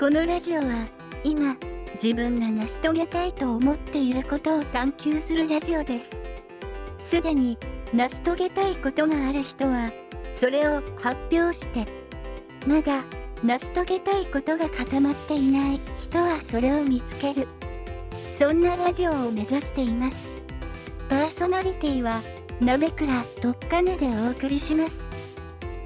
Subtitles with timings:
[0.00, 0.86] このラジオは
[1.24, 1.58] 今
[2.02, 6.10] 自分が成し遂げたいと思っていることを探求するラジオです。
[6.98, 7.58] すでに
[7.92, 9.92] 成し遂げたいことがある人は
[10.34, 11.84] それを発表して
[12.66, 13.04] まだ
[13.44, 17.46] 成し遂げたいことが固まっていない人はそれを見つける。
[18.26, 20.16] そんなラジオを目指しています。
[21.10, 22.22] パーソナリティは
[22.58, 24.98] 鍋倉とっかねでお送りします。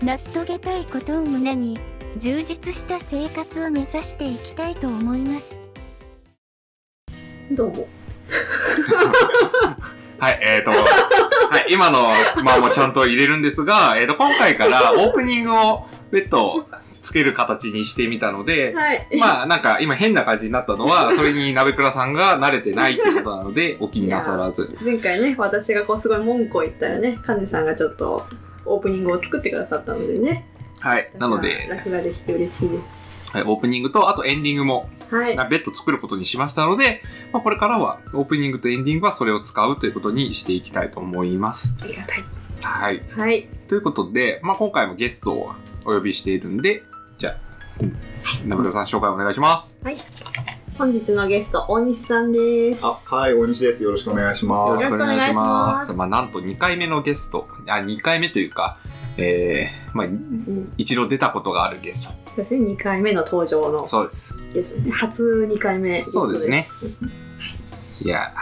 [0.01, 1.81] 成し遂げたいことを胸に
[2.19, 5.57] 充実した生活を目指していきたいと思います
[7.51, 7.87] どうも。
[10.19, 10.77] はい、えーと、は
[11.69, 12.09] い、今の、
[12.43, 16.67] まあもうちゃんと入れるんですが、えーと、今回からオープニングを別途
[17.03, 19.07] つける形にしてみたので、はい。
[19.19, 24.75] まあなんか今変な感じになったのは、 それに鍋倉さんが慣れてないってことなので、お気になさらず。
[24.83, 28.25] 前回ね、私がこうすごい文句を言ったらね、カネさんがちょっと
[28.65, 30.49] オープニングを作ってくださったのでね。
[30.85, 33.35] はい、なので、落ができて嬉しいです。
[33.35, 35.35] はい、オープニングと、あとエンディングも、はい。
[35.35, 37.01] まあ別途作ることにしましたので、
[37.33, 41.75] まあこれからはオープニングとエンディングはそれを使うということにしていきたいと思います。
[41.81, 42.25] ありがたい。
[42.61, 43.03] はい。
[43.17, 43.49] はい。
[43.67, 45.53] ということで、まあ今回もゲストを
[45.87, 46.83] お呼びしているんで、
[47.19, 47.37] じゃあ、
[48.45, 49.79] 鍋倉さん紹介お願いします。
[50.77, 52.85] 本日のゲスト、大西さんです。
[52.85, 53.83] あ、はい、大西です。
[53.85, 58.79] よろしくお願いしまよろしくお願いしますまあ、なんと2回目のゲスト、あ、2回目というか、
[59.17, 63.87] えー、まあ、うん、一度出たことがあるゲスそうですね、2回目の登場のト。
[63.87, 64.35] そうです。
[64.53, 64.91] ですね。
[64.91, 66.67] 初2回目ゲストそうですね
[67.71, 68.09] す。
[68.09, 68.33] いや、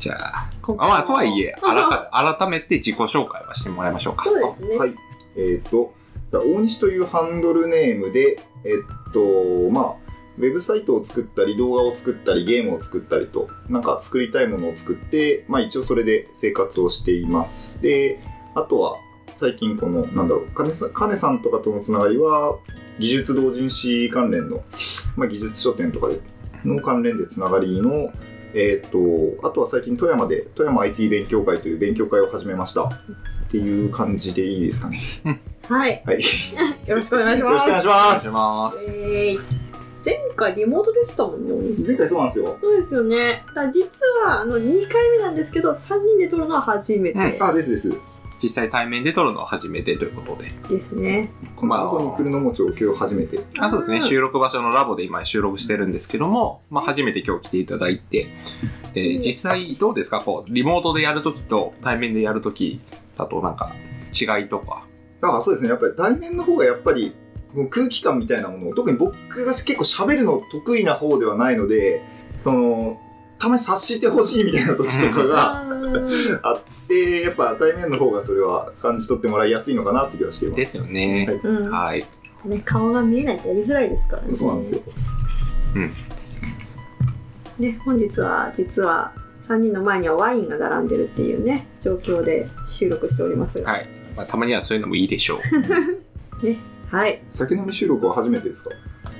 [0.00, 4.24] じゃあ、今回もあまあ、とはいえ、あらか改めて自己紹介はしてもらいましょうか。
[4.24, 4.76] そうですね。
[4.76, 4.94] はい。
[5.36, 5.94] えっ、と、
[6.32, 10.05] 大西というハンドルネームで、えっと、まあ、
[10.38, 17.80] ウェブサイトを作ったり、動画を作ったり、ゲームを作ったりと、なんか作りたいものを作って、まあ一応それで生活をしています。
[17.80, 18.20] で、
[18.54, 18.96] あとは、
[19.36, 22.58] 最近この、なんだろう、金さん金さんとかとのつながりは、
[22.98, 24.62] 技術同人誌関連の、
[25.16, 26.20] まあ技術書店とかで
[26.64, 28.10] の関連でつながりの、
[28.54, 28.98] えっ、と、
[29.46, 32.84] あとは最近富山で、富山 IT 勉強会という勉強会を始めました。
[32.84, 35.00] っていう感じでいいですかね。
[35.68, 36.02] はい。
[36.04, 36.20] はい。
[36.86, 37.68] よろしくお願いします。
[37.68, 38.28] よろしくお願いします。
[38.28, 38.84] します。
[38.88, 39.65] えー
[40.06, 42.56] 前回リモートでしたもんね、前回そうなんですよ。
[42.60, 43.42] そうですよね。
[43.48, 43.88] だから実
[44.24, 47.92] はあの2回目なんですけど、3人で撮るのは初めてうんあ、ですです。
[48.40, 50.50] 実際対面で撮るのは初めてということで。
[50.68, 51.32] ですね。
[51.56, 53.40] この後に来るのも今日今日初めて。
[53.58, 58.26] あそうですね、うん収録場所のラボで今収録してるんですけども、まあ、初めて今日来ていただいて、
[58.94, 60.20] えーうん実際どうですか？
[60.20, 62.80] こう、リモートでやるときと対面でやるとき
[63.18, 63.72] だとなんか
[64.12, 64.86] 違いとか。
[65.22, 65.70] あ、そうですね。
[65.70, 67.14] やっぱり対面の方がやっぱり
[67.64, 72.02] 空気感みたいなものを、特に僕が結構喋るの得意な方ではないので、
[72.38, 73.00] その、
[73.38, 75.64] たまに察してほしいみたいな時とかが
[76.42, 80.56] あって、やっぱ対面の方がそれは感じ取ってもらいやすいのかなって気がしています。
[80.56, 82.06] ですよねはいうんはい。
[82.44, 84.32] ね、顔が見えないとやりづらいですからね。
[84.32, 84.82] そうなんですよ。
[87.58, 89.12] ね、本日は実は
[89.48, 93.70] 3人の前にはワインが並んでるっていうね、状況で収録しておりますが。
[93.70, 93.86] はい。
[94.16, 95.38] まあ、たまにはそういうのもいいでしょう。
[96.90, 97.22] はい。
[97.28, 98.70] 酒飲み収録は初めてですか？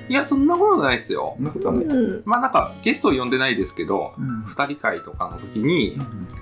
[0.09, 1.43] いや、そんなことないですよそ。
[1.43, 1.85] んなことはない。
[1.85, 2.21] うん。
[2.25, 5.97] まあなんかゲストを呼んでないですけど、うん二人会とかの時に、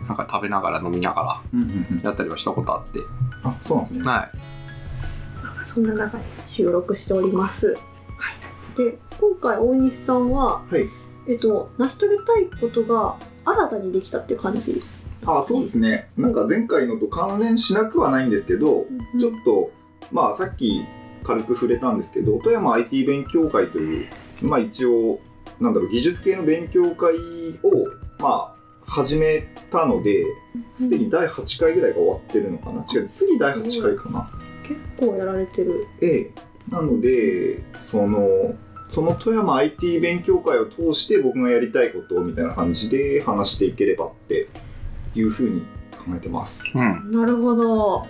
[0.08, 3.00] なんか食べながら飲みながうんうんうんらやったりはしたことあって。
[3.44, 4.03] あ、そうなんですね。
[4.03, 5.66] はい。
[5.66, 7.74] そんな中で収録しております。
[7.74, 8.78] はい。
[8.78, 10.88] で、今回大西さんは、はい。
[11.28, 14.84] えっと、成し遂げたいことが新たにできたって感じ？
[15.25, 16.12] あそうですね。
[16.18, 18.86] なんか前回のと関連しなくはないんですけど、
[19.19, 19.72] ちょっと、
[20.12, 20.84] まあさっき
[21.25, 24.08] 軽く触れたんですけど、富山 IT 勉強会という、
[24.41, 25.19] まあ一応、
[25.59, 27.16] なんだろう、技術系の勉強会
[27.63, 27.88] を、
[28.19, 28.56] まあ、
[28.86, 30.25] 始めたので、
[30.74, 32.81] すでに第8回ぐらいが終わってるのかな。
[32.81, 34.30] 違う、次第8回かな。
[34.63, 35.88] 結構やられてる。
[36.02, 36.31] ええ。
[36.69, 38.56] なので、その、
[38.88, 44.47] その富山 IT 勉強会を通して僕がやりたいことみたいな感じで話していければって
[45.16, 45.62] いうふうに
[45.92, 46.72] 考えてます。
[46.75, 47.12] うん。
[47.12, 48.06] なるほど。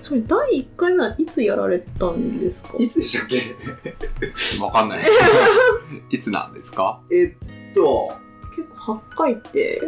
[0.00, 2.74] それ第1回目はいつやられたんですか？
[2.78, 4.62] いつでしたっけ？
[4.62, 5.04] わかんない。
[6.10, 7.00] いつなんですか？
[7.10, 7.34] え
[7.70, 8.12] っと、
[8.56, 9.80] 結構8回って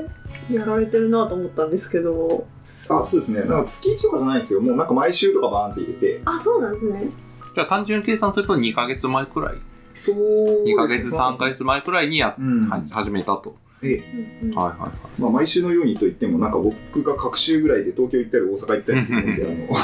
[0.51, 2.47] やられてるなと思ったんですけど
[2.89, 3.41] あ、そうですね。
[3.41, 4.61] なんか月1とかじゃないんですよ。
[4.61, 6.21] もうなんか毎週とかバーンって入れて。
[6.25, 7.09] あそうなんですね
[7.55, 9.55] じゃあ単純計算すると2ヶ月前くらい
[9.93, 12.69] そう2ヶ月3ヶ月前くらいにやっ、うん。
[12.69, 13.55] は始めたと。
[13.85, 14.03] ええ
[14.43, 14.91] うんうんはいはいはい。
[15.21, 19.79] まあ、毎週のようにと言っても、なんか僕が各週ぐらいで東京行ったり大阪行ったりするので、あの、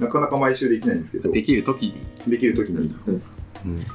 [0.06, 2.30] なかなか毎週できないんですけど、できる時に。
[2.30, 3.76] できる時にうん。
[3.78, 3.90] なる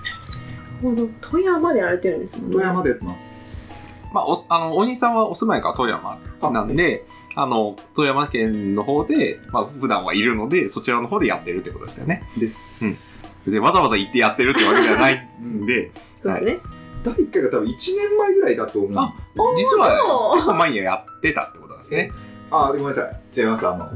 [0.81, 3.87] ほど富山でやられてるんですもんね富山でやってます。
[4.13, 7.05] まあ、お、あの、お兄さんはお住まいが富山なんで、
[7.35, 12.23] あの、富山県の方で、まあ、普段はいるので、そちらの方でやってるってことですよね。
[12.37, 13.29] です。
[13.45, 15.91] 別にわざわざ行ってやってるってわけではないんで、
[16.21, 16.59] そうですね。
[17.03, 18.91] 第1回が多分1年前ぐらいだと思う。
[18.97, 19.13] あ
[19.57, 22.11] 実は結構前にやってたってことなんですね。
[22.51, 23.39] あ、ごめんなさい。
[23.39, 23.67] 違います。
[23.67, 23.89] あの、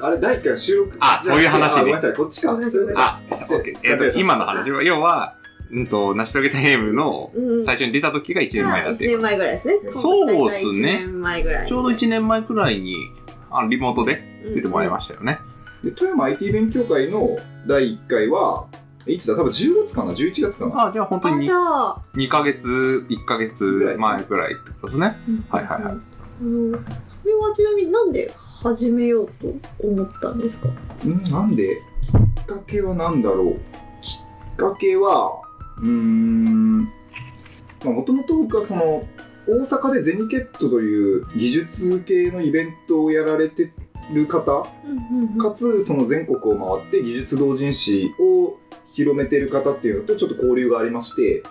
[0.00, 0.96] あれ、第1回の収録。
[1.00, 2.12] あそういう話ねあごめんなさい。
[2.14, 2.52] こっちか。
[2.52, 5.34] ごめんなさいあ、そう OK えっと、今の話は、要は、
[5.70, 9.10] うんと、成し遂げたゲームのうん最初に出た時が1年前だっ1ていう。
[9.12, 9.74] 年前ぐらいですね。
[9.94, 11.68] そうっすね今回が1年前ぐらい。
[11.68, 12.96] ちょうど1年前くらいに、
[13.50, 14.20] あのリモートで
[14.54, 15.38] 出てもらいましたよね。
[15.84, 18.66] で富山 IT 勉強会の第1回は
[19.06, 19.34] いつだ？
[19.34, 20.88] 多分10月かな？11月かな？
[20.88, 23.64] あ、じゃあ本当にあじゃあ、2ヶ月、1ヶ月
[23.98, 25.16] 前くらいってことですね。
[25.48, 25.92] はいはいはい。
[25.92, 25.94] あ
[26.44, 26.78] の
[27.22, 28.32] それはちなみになんで
[28.62, 29.54] 始めようと
[29.86, 30.68] 思ったんですか？
[31.04, 31.22] うん？
[31.24, 33.60] なんできっかけは何だろう
[34.00, 34.18] き
[34.52, 35.40] っかけは
[35.78, 36.80] うーん
[37.84, 39.04] もともと僕はその
[39.48, 43.72] 大阪でゼニケットという技術系のイベントをやられて
[44.12, 44.62] る方
[45.38, 48.56] かつその全国を回って技術同人誌を
[48.94, 51.42] 広めてる方っていうのとちょっと交流がありまして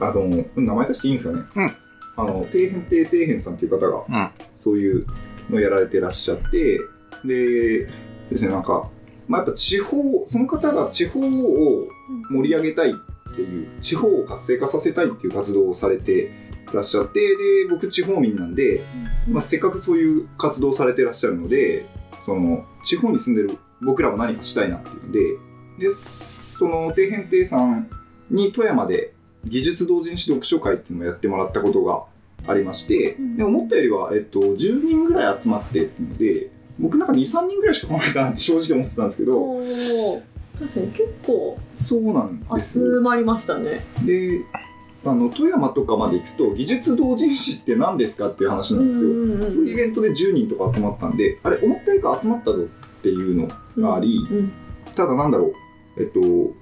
[0.00, 1.76] あの名前出していいんですかね、うん。
[2.16, 4.30] あの底辺亭底辺さんっていう方が、うん。
[4.62, 5.06] そういう
[5.50, 6.80] のをやられてらっしゃって
[7.24, 7.86] で
[8.30, 8.88] ですねなんか、
[9.28, 11.88] まあ、やっぱ地方その方が地方を
[12.30, 16.30] 盛り上げたいっていう地方を活性化させたいっていう活動をされて
[16.72, 17.36] らっしゃってで
[17.70, 18.80] 僕地方民なんで、
[19.28, 21.86] まあ、せっかくそういう活動をされてらっしゃるので
[22.24, 25.20] その地方に住んでる僕らも何かしたいなっていうので
[25.82, 27.90] でその底辺亭さん
[28.30, 29.12] に富山で
[29.44, 32.04] 技術同人誌読書会っていうのをやってもらったことが
[32.50, 33.36] ありまして、うん。
[33.36, 39.58] で思ったよりは、えっと、10人ぐらい集まってっていうので僕なんか23人ぐらいしか来ないかなって正直思ってたんですけど
[40.58, 43.84] 確かに結構そうなんです集よまりましたね。
[44.04, 44.40] で
[45.04, 49.12] あの富山とかまで行くと技術同人誌って何ですかっていう話なんですよ、う
[49.46, 52.64] んそういうイベントで10人とか集まったんであれ思ったよりか集まったぞっ
[53.02, 54.52] ていうのがあり、うん。
[54.94, 55.54] ただなんだろう
[55.98, 56.52] えっと思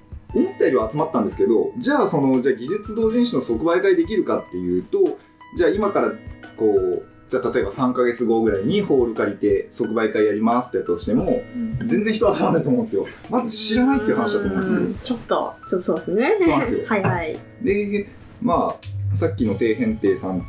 [0.49, 5.17] ったよりは集まったんですけどじゃあそのじゃあ技術同人誌の即売会できるかっていうと
[5.55, 6.11] じゃあ今から
[6.55, 11.41] こうじゃあ例えば3ヶ月後ぐらいにホール借りて即売会やりますってやったとしても
[11.79, 13.07] 全然人集まらないと思うんですよ。
[13.29, 14.79] まず知らないっていう話だと思うんですよ。
[14.81, 14.95] ん。
[14.95, 16.37] ちょっと、ちょっとそうですね。
[16.41, 16.79] そうなんですよ。
[16.87, 17.39] はいはい。
[17.61, 18.09] で
[18.41, 20.45] まあさっきの底辺亭さん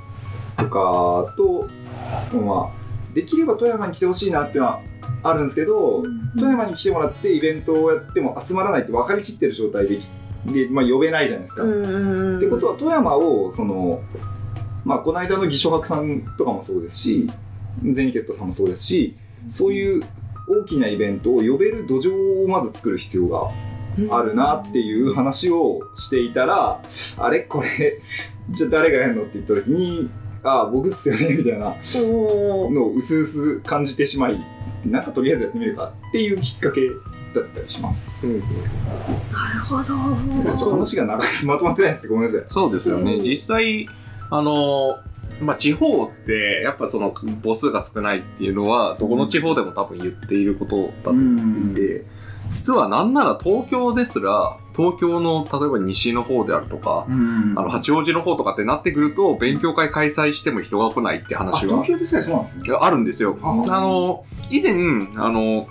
[0.58, 1.69] とかと
[2.37, 4.81] まあできれば富山に来てほしいなっていうのは
[5.22, 6.02] あるんですけど、
[6.36, 10.00] 富山に来てもらってイベントをやっても集まらないって分かりきってる状態で
[10.46, 11.62] で、まあ、呼べないじゃないですか。
[11.62, 14.02] うんってことは富山をその、
[14.84, 17.30] まあ、この間の義書博さんとかもそうですし
[17.92, 19.16] ゼニケットさんもそうですし
[19.48, 20.02] そういう
[20.48, 23.50] 大きなイベントを呼べる土壌をまず作る必要が
[24.10, 26.80] あるなっていう話をしていたら
[27.18, 27.40] あれ？
[27.40, 28.00] これ？
[28.50, 30.10] じゃあ誰がやるのって言った時に
[30.42, 34.44] ああ僕っすよねみたいなのを薄々感じてしまい
[34.84, 36.88] なんかとりあえずやってみるかっていうきっかけ
[37.34, 38.38] だったりします。
[38.38, 38.44] な
[39.55, 39.84] るほど。
[40.43, 42.43] ちょっと話が長いまとまってないですごめんなさい。
[42.46, 43.14] そうですよね。
[43.14, 43.88] うん実際、
[44.31, 44.99] あの、
[45.40, 47.12] まあ、地方って、やっぱその
[47.43, 52.05] 母数が少ないっていうのは、どこの地方でも多分言っていることだと思っていて、
[52.56, 62.76] 実はなんなら東京ですら、東京の例えば西の方であるとか、うんあの八王子の方とかってなってくると、勉強会開催しても人が来ないってあ話が東京でさえそうなんですね。
[62.81, 63.38] あるんですよ。
[63.43, 64.75] ああの、以前、
[65.16, 65.66] あの、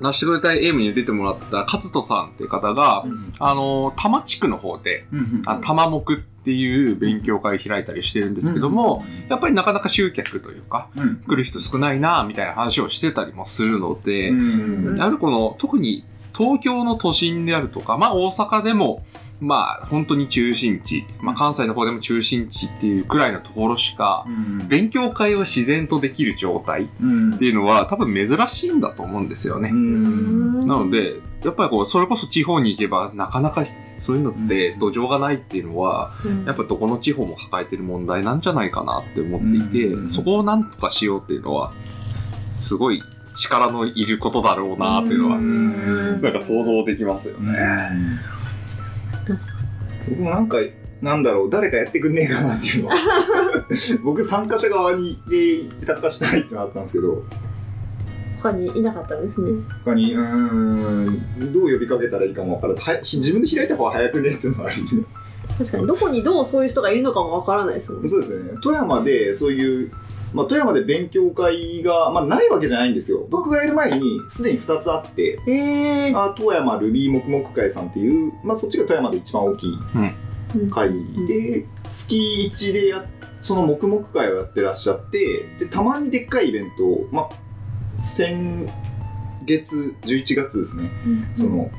[0.00, 3.04] 成し遂げたいエイムに出てもらった勝人さんっていう方が、
[3.38, 5.06] あの、多摩地区の方で、
[5.46, 11.16] あの、玉木っていう勉強会開いたりしてるんですけども、やっぱりなかなか集客というか、うん。
[11.16, 14.96] 来る人少ないなみたいな話をしてたりもするので、うん。
[14.96, 16.04] やはりこの、特に
[16.36, 19.04] 東京の都心であるとか、まあ大阪でも、
[19.40, 24.26] まあ本当に中心地、まあ関西の方でも中心地っていうくらいのところしか、
[24.68, 27.34] 勉強会を自然とできる状態うん。
[27.34, 29.70] っていうのは多分珍しいんだと思うんですよね。
[29.70, 30.66] うん。
[30.66, 33.64] なので、やっぱりこう、それこそ地方に行けば、なかなか
[33.98, 36.12] そういうのって土壌がないっていうのは、
[36.46, 40.10] やっぱどこの地方も抱えてる問題なんじゃないかなって思っていて、うん。
[40.10, 41.72] そこをなんとかしようっていうのは、
[42.52, 43.02] すごい
[43.36, 46.20] 力のいることだろうなっていうのは、ん。
[46.20, 47.52] なんか想像できますよね。
[50.08, 50.58] 僕もなんか
[51.02, 52.96] なんだろう誰かやってくんねえかなっていうのは
[54.04, 57.24] 僕参加者側にで参加したいってのがあったんですけど
[58.42, 59.50] 他にいなかったんですね。
[59.84, 61.10] 他にうー
[61.44, 64.76] んどう呼びかけたらいいかも分からずは自分で開いた方が早くねっていうのがあり
[65.58, 68.08] 確かにどこにどうそういう人がいるのかもわからないですもんね。
[68.08, 69.92] そうですよね富山でそういう、
[70.32, 73.26] まあ、富山で勉強会が、まあ、ないわけじゃないんですよ。
[73.30, 75.38] 僕がやる前にすでに2つあって。
[76.14, 79.78] あ富山ルビー黙々会さんっていう、まあ、そっちが富山で一番大きい
[80.70, 80.90] 会
[81.26, 83.04] で月1でや
[83.38, 88.68] その黙々会をやってらっしゃってでたまにでっかいイベントを、まあ、先
[89.44, 90.90] 月11月ですね。
[91.36, 91.70] その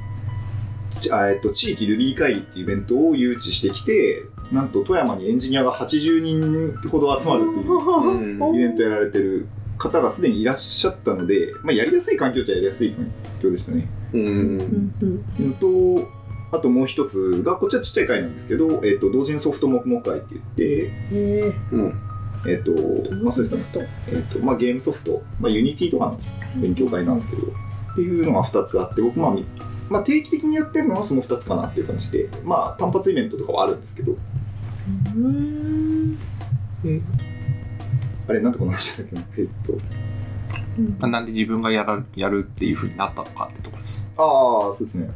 [1.00, 8.56] ちあえっと、地域 Ruby 会議っていうイベントを誘致してきてなんと富山にエンジニアが80人ほど集まるっていううん。
[8.56, 13.88] イベントやられてる方がすでにいらっしゃったので、まあ、やりやすい環境っちゃやりやすい環境でしたね。
[14.14, 14.94] うん。
[15.40, 15.54] うん。
[15.54, 21.94] とあともう一つがこっちはちっちゃい会なんですけど、えっと同人ソフト黙々会って言って、へうん
[22.46, 22.72] えっと
[23.24, 23.56] まあ、そうです。
[23.56, 23.80] ね、と
[24.10, 26.20] えっとまあ、ゲームソフト、まあ、 Unity とかの
[26.58, 27.44] 勉強会なんですけど、
[27.94, 29.46] っていうのが2つあって僕、まあみ
[29.90, 34.16] まあ、定期的にやってるのはその2つかなっていう感じで、まあ、単発イベントとかはあるんですけど
[35.16, 36.18] うん。
[38.28, 39.16] あれなんてこの話だっけ？
[39.16, 39.74] なえっと。
[41.00, 44.08] まあなんで自分がやらやるっていうふうになったのかってところです。
[44.18, 44.26] ああ
[44.74, 45.10] そうですね。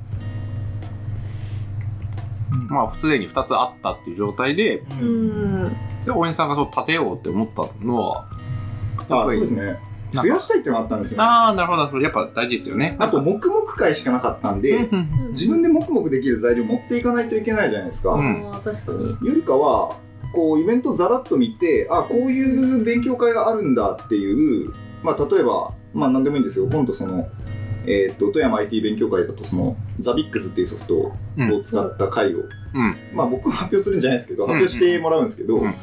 [2.70, 5.70] まあ、すでに2つあったっていう状態で、うん。
[6.06, 8.28] で、大西さんがそう立てようって思ったのは、
[9.10, 9.80] やっぱり、そうですね
[10.22, 11.22] 増やしたいっていうのがあったんですよ。
[11.22, 12.96] ああ、なるほど、それやっぱ大事ですよね。
[13.00, 18.50] あと黙々会しかなかったんで、うんうん自分で黙々できる材料持っていかないといけないじゃないですか、うん。
[18.54, 19.28] あー確かに。
[19.28, 19.98] よりかは
[20.32, 26.68] こうイベントざらっと見てあこういう勉強会があるんだっていう、まあ、例えば、まあ、何でもいいんですよ。
[26.72, 27.28] 今度その、
[27.86, 32.96] えー、と富山 IT 勉強会だとそのザビックスっていうソフトをうん使った会を、うん。
[33.14, 35.74] まあ、僕が発表するんじゃないですけどうん発表してもらうんですけど、うん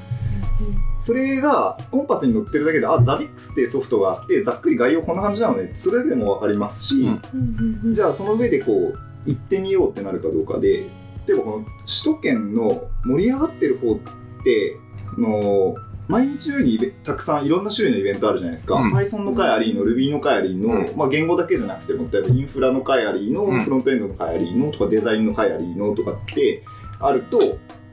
[0.98, 5.72] それがコンパスに載ってるだけであザビックスっていうソフトがあってざっくり概要こんな感じなのね。
[5.74, 7.08] それだけでも分かりますし、
[7.94, 10.86] じゃあその上でこう行ってみようってなるかどうかで
[11.26, 13.98] 例えばこの首都圏の盛り上がってる方っ
[14.44, 14.76] て
[15.18, 15.74] の
[16.08, 18.92] 毎日のようにたくさんいろんな種類のイベントあるじゃないですか、うん。
[18.92, 20.96] Python の会ありの Ruby の会ありの、うん。
[20.96, 23.60] まあ、言語だけじゃなくても例えばインフラの会ありの、うん。
[23.62, 26.64] フロントエンドの会ありのとかデザインの会ありのとかって
[27.00, 27.38] あると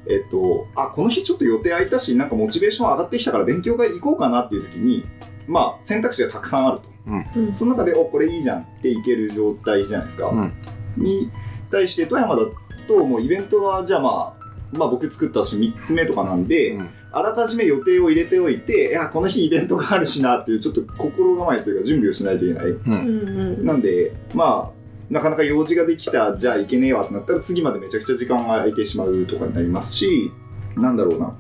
[0.10, 5.06] えっと、あこの日ちょっと予定空いたしなんかモチベーション上がってきたから勉強会行こうかなっていう時に
[5.48, 6.90] まあ選択肢がたくさんあると。
[7.36, 7.56] うん。
[7.56, 10.28] その中で、お、これいいじゃんっていける状態じゃないですか。
[10.28, 10.54] うん。
[10.96, 11.32] に
[11.72, 12.44] 対して、富山だ
[12.88, 16.90] と、もうイベントは、じゃあまあ、まあ僕作ったし3つ目とかなんで、うん。
[17.12, 22.66] あらかじめ予定を入れておいて、いや、この日イベントがあるしなっていう、ちょっと心構えというか準備をしないといけない。
[22.68, 23.66] うん。
[23.66, 24.79] なんで、まあ、
[25.10, 30.32] なかなか用事ができた、じゃあ行けねえわってなったら、次までめちゃくちゃ時間が空いてしまうとかになりますし、
[30.76, 31.36] なんだろうな。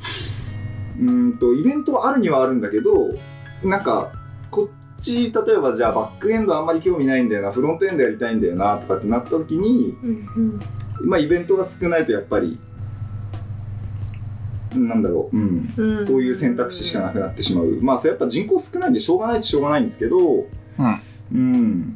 [1.00, 3.14] うーんと、イベントはあるにはあるんだけど、
[3.64, 4.12] なんか、
[4.50, 10.60] こっち、例えばじゃあバックエンドあんまり興味ないんだよな、フロントエンドやりたいんだよな、とかってなった時に、うん
[11.02, 12.60] まあイベントが少ないとやっぱり、
[14.76, 15.74] なんだろう、うん。
[15.78, 17.78] うんそういう選択肢しかなくなってしまう。
[17.82, 20.46] まあ、それやっぱ人口少ないんでしょうがないっちゃしょうがないんですけど、
[21.34, 21.96] うん。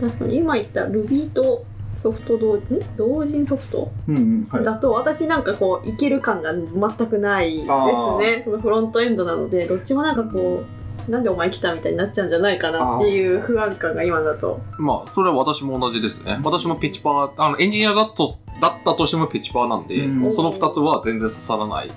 [0.00, 1.64] 確かに今言った Ruby と
[1.96, 2.60] ソフト同ん？
[2.96, 3.90] 同人ソフト？
[4.08, 4.64] うん、うん、はい。
[4.64, 10.64] だと私なんかこういける感が全くないですあねそのフロントエンドなのでどっちもなんかこ
[11.08, 14.60] うなんでお前来たみたいになっちゃうんじゃないかなっていう不安感が今だと。
[14.78, 16.40] まあ、それは私も同じですね。
[16.42, 20.34] 私もペチパー、あの、エンジニアだと、だったとしてもペチパーなんで、うん。
[20.34, 21.92] その二つは全然刺さらない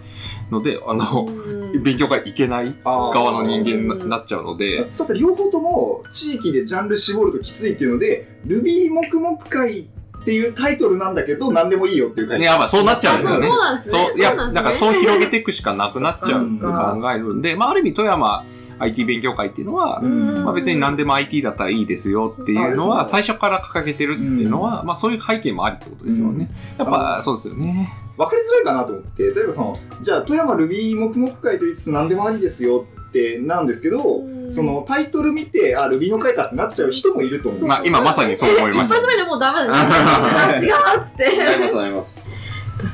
[0.51, 3.13] ので、あの、うん勉強会行けないあー。
[3.13, 9.87] 側の人間になっちゃうので、ただ両方とも地域でジャンル絞るときついっていうので Ruby 黙々会
[10.21, 13.47] っていうタイトルなんだけど何でもいいよっていう会いや、まあそうなっちゃうんですよね。
[13.47, 13.57] そう。
[13.57, 14.03] なんですね。
[14.03, 18.43] そう、いや、なんかそう広げていくしかなくなっちゃうっ考えるんで、まあある意味富山
[18.79, 20.43] IT 勉強会っていうのは、うん。
[20.43, 26.49] まあ別に何でも IT だったらいいですよっていうのは、最初から掲げてるっていうのは、まあそういう背景もありってことですよね。
[26.77, 27.93] やっぱそうですよね。
[28.19, 34.51] 分かりづらいかなと思って例えばそのじゃあ富山 Ruby 黙々会と言いつつ何でもありですよってなんですけどうん。
[34.51, 37.65] そのタイトル見てあ Ruby の会かってなっちゃう人もいると思う。
[37.67, 38.95] まあ今まさにそう思いました。
[38.95, 39.71] 一発目でもうダメだね。
[39.77, 41.25] あ違うっつって。
[41.69, 42.23] す、あります。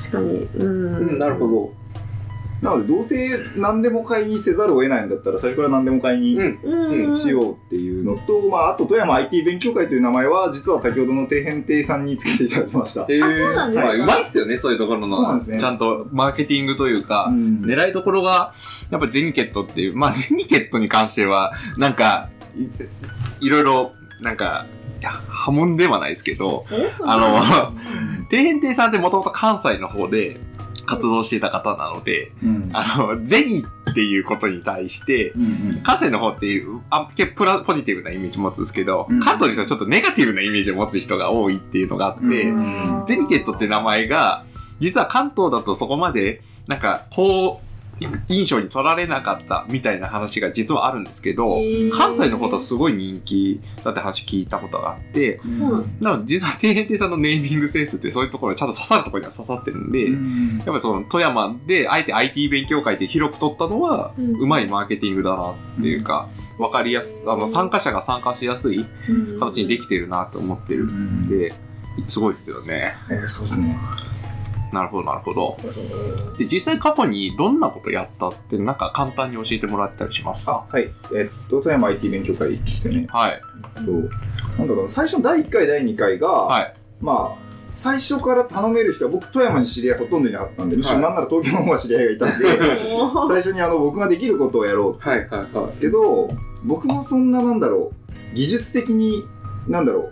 [0.09, 0.47] 確かに。
[0.57, 1.84] うんなるほど。
[2.65, 7.09] なのでどうせ何でも会にせざるを得ないんだったら最初から何でも会にうん。
[7.09, 7.17] うん。
[7.17, 13.05] しようっていうのと、まあ、あと富山 IT 勉強会という名前は実は先ほどの底辺亭さんにつけていただきました。
[13.07, 15.15] えあそうなんですまあ、ねうまいっすよね、そういうところの。
[15.15, 15.59] そうなんですね。
[15.59, 17.61] ちゃんとマーケティングというか、うん。
[17.63, 18.53] 狙いどころが、
[18.89, 22.67] やっぱゼニケットっていう、まあゼニケットに関しては、なんか、い
[23.45, 23.91] いろいろ、
[24.21, 24.65] なんか、
[25.01, 26.65] いや波紋ではないですけど、
[27.03, 27.43] あの、
[28.29, 30.37] 底辺亭さんってもともと関西の方で
[30.85, 32.69] 活動していた方なので、うん。
[32.73, 35.45] あの、ゼニっていうことに対して、うんう
[35.79, 35.81] ん。
[35.83, 39.19] 関西の方っていう、あ結構プラポジティブなイメージ持つんですけど、うん。
[39.19, 43.05] 関東の人はちょっとネガティブなイメージを持つ人が多いっていうのがあって、うん。
[43.07, 44.43] ゼニケットって名前が、
[44.79, 47.64] 実は関東だとそこまで、なんか、こう、
[48.27, 51.59] 印象に取られなかったみたいな話が実はあるんですけど、
[51.91, 55.39] 関西の方とすごい人気だって話聞いたことがあって、
[56.01, 60.57] なので実は底辺亭さんのネーミングセンスってそういうところにちゃんと刺さるところには刺さってるんで、うん。
[60.57, 64.35] やっぱりその富山であえて IT 勉強会で広く取ったのは、うん。
[64.35, 69.39] うまいマーケティングだなっていうか、わかりやす、あの、参加者が参加しやすいうん。
[69.39, 71.53] 形にできてるなと思ってるんで、
[72.05, 72.95] すごいですよね。
[73.09, 73.77] えー、そうですね。
[74.75, 75.57] なるほど、なるほど。
[76.37, 80.65] で、実際過去にどんなことやったって、なんか簡単に教えてもらったりしますか？
[80.69, 80.91] あ、はい。
[81.15, 83.07] えっと、富山 IT 勉強会ですよね。
[83.09, 83.41] はい。
[83.77, 83.91] えっと
[84.59, 86.73] なんだろう、最初の第1回、第2回が、はい。
[87.01, 96.29] まあ、最初から頼める人は僕富山に知り合いほとんどいなかったんでむしろはいなんなら東京の方が知り合いがいたんで 最初にあの僕ができることをやろうってはい、はい、言ったんですけど
[96.63, 97.91] 僕もそんななんだろ
[98.33, 99.25] う技術的に
[99.67, 100.09] なんだろう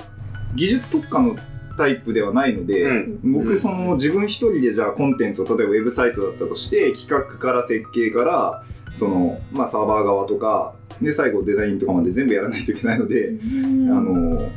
[0.55, 1.35] 技術特化の
[1.77, 2.93] タイプではないので、う
[3.27, 3.33] ん。
[3.33, 8.63] 僕その自分一人でじゃあコンテンツを例えばウェブサイトだったとして企画から設計から
[8.93, 14.49] その、まあ、サーバー側とかで最後デザインとかまで全部やらないといけないので、あの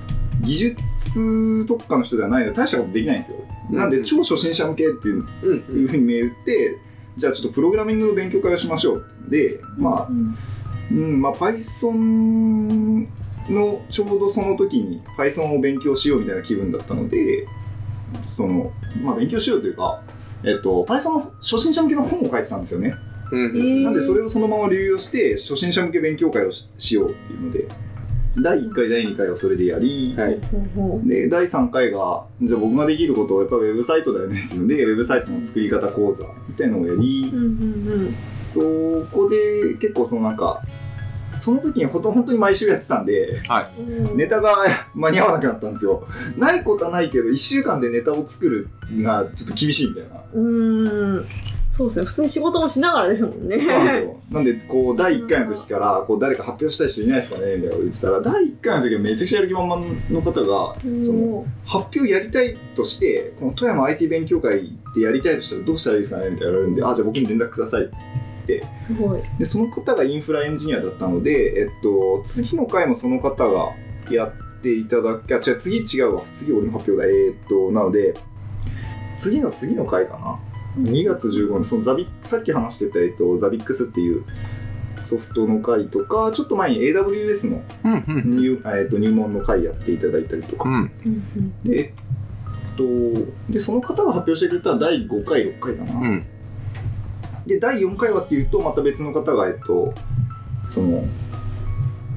[0.42, 3.38] 技術特化の人ではないので大したことできないんですよ。
[3.70, 6.78] なんで超初心者向けっていううん、いうふうに銘打って
[7.16, 9.04] じゃあちょっとプログラミングの勉強会をしましょう。
[9.28, 10.08] でまあ、
[10.92, 13.08] うんまあ、Python
[13.50, 17.46] のちょうどその時に Python を勉強しようみたいな気分だったので
[18.24, 18.72] その、
[19.02, 20.02] まあ、勉強しようというか、
[20.44, 22.94] えっと、Python の初心者向けの本を書いてたんですよね。
[23.32, 27.66] うん、なんでそれをそのまま流用して初心者向け勉強会をししようっていうので
[28.42, 30.38] 第1回第2回はそれでやり、はい。
[31.08, 37.32] で第3回がじゃあ僕ができることをやっぱウェブサイトだよねっていうのでウェブサイトの作り方講座みたいなのをやり、
[38.42, 38.60] そ
[39.10, 40.62] こで結構そのなんか
[41.36, 43.42] その時にほと本当に毎週やってたんで
[44.14, 44.54] ネタが
[44.94, 46.06] 間に合わなくなったんですよ。
[46.36, 50.20] ないことはないけど1週間でネタを作るのがちょっと厳しいみたいな。
[50.32, 50.40] う
[51.20, 51.26] ん。
[51.76, 52.06] そうですね。
[52.06, 53.58] 普通に仕事もしながらですもんね。
[53.58, 54.16] そうなんですよ。
[54.30, 67.90] なんでこう第1回の時からこう誰か発表したい人いないですかねみたいなこと言ってたら第1回の時はめちゃくちゃやる気満々の方がその発表やりたいとしてこの富山 IT 勉強会でやりたいとしたらどうしたらいいですかねみたいな言われるんであじゃあ僕に連絡ください
[68.76, 69.22] すごい。
[69.38, 73.72] でその方がインフラエンジニアだったので、えっと、次の回もその方が
[74.10, 76.22] やっていただきあ違う次違うわ。
[76.32, 77.12] 次俺の発表だ。
[77.12, 78.14] えーっとなので
[79.18, 80.38] 次の次の回かな。
[80.78, 84.24] 2月15日そのザビッさっき話してた、えっと、ザビックスっていう
[85.02, 87.62] ソフトの回とかちょっと前に AWS の
[88.24, 90.92] 入,、えっと、入門の回やっていただいたりとか、うん。
[91.64, 92.82] でえっと
[93.50, 96.26] でその方が発表してくれた第5回6回かな、うん。
[97.46, 99.94] で第4回はっていうとまた別の方がえっと
[100.68, 101.04] その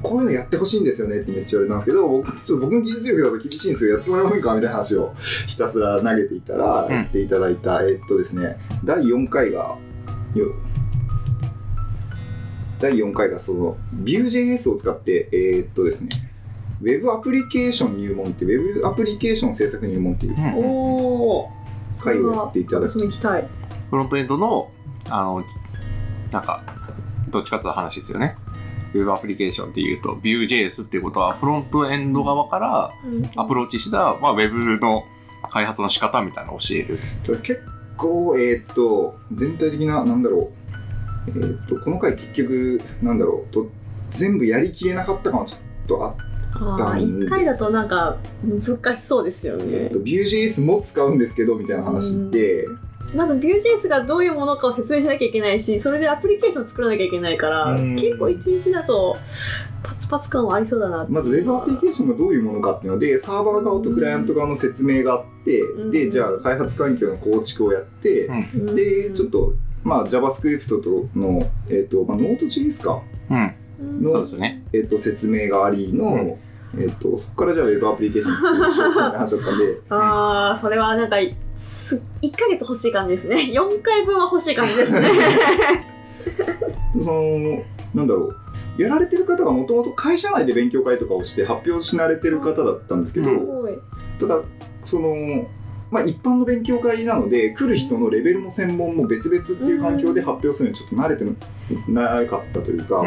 [0.02, 5.14] こういうのやってほしいんですよねってめっちゃ言われたんですけど僕ちょっと僕の技術力だと厳しいんですよやってもらえませんかみたいな話を
[5.46, 6.92] ひたすら投げていたらうん。
[6.92, 9.76] やっていただいた、えっとですね第4回が
[10.34, 10.54] よ
[12.80, 16.08] 第4回がその Vue.js を使ってえーっとですね
[16.80, 20.54] ウェブアプリケーション入門ってウェブアプリケーション制作入門っていううん。
[20.64, 21.60] おお
[22.00, 23.48] 回をやっていただきたい。
[23.90, 24.70] フロントエンドの、
[25.10, 25.44] あの、
[26.30, 26.62] なんか、
[27.28, 28.36] どっちかというと話ですよね。
[28.94, 32.92] ウェブアプリケーションっていうと、Vue.js っていうことは、フロントエンド側から
[33.36, 35.04] アプローチした、まあ、ウェブの
[35.50, 36.98] 開発の仕方みたいなのを教える。
[37.42, 37.62] 結
[37.96, 40.50] 構えーっと全体的ななんだろ
[41.26, 41.30] う。
[41.30, 43.52] えーっとこの回結局なんだろう。
[43.52, 43.70] と
[44.08, 46.14] 全部やりきれなかった感はちょっとあっ
[46.52, 52.66] ああ一回だとなんか難しそうですよて、えねー Vue.js も使うんですけどみたいな話で、
[53.14, 57.96] まず Vue.js がどういうものかを説明しなきゃいけないしそれでアプリケーション作らなきゃいけないからうん。
[57.96, 59.16] 結構一日だと
[59.82, 61.06] パツパツ感はありそうだな。
[61.08, 65.90] まず Web アプリケーションがどういうものかっていうのでサーバー側とクライアント側の説明があって、うん。
[65.90, 68.74] でじゃあ開発環境の構築をやって、うん。
[68.74, 74.02] でちょっとまあ JavaScript との、えーっとまあ、Node.js かうん。
[74.04, 74.62] とそうですね。
[74.72, 76.38] えっと説明がありの、
[76.74, 76.80] うん。
[76.80, 79.80] えっとそこからじゃあウェブアプリケーション作りましょうみたいな話だったんで。
[79.88, 81.16] ああそれはなんか
[81.60, 83.36] す1ヶ月欲しい感じですね。
[83.52, 85.02] 4回分は欲しい感じですね。
[87.02, 87.62] その
[87.94, 88.34] なんだろ
[88.78, 88.82] う。
[88.82, 93.30] やられてる方がもともと会社内で勉強会とかをして発表し慣れてる方だったんですけど、
[94.18, 94.42] ただ
[94.84, 95.46] その
[95.90, 101.24] まあ一般の勉強会なので来る人のレベルも専門も別々っていう環境で発表するのにちょっと慣れて
[101.90, 103.02] なかったというか、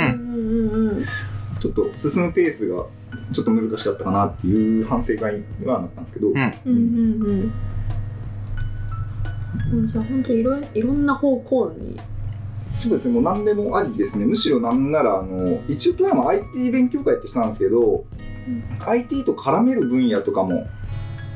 [1.60, 2.86] ちょっと進むペースが
[3.32, 7.54] ちょっと難しかったかなっていう反省会はなったんですけど、うんうんうん
[9.86, 12.00] じゃあ本当いろいいろんな方向に。
[12.74, 14.26] そうですね、もう何でもありですね。
[14.26, 18.04] むしろなんなら、あの、一応富山 IT 勉強会ってしたんですけど、
[18.88, 20.66] IT と絡める分野とかも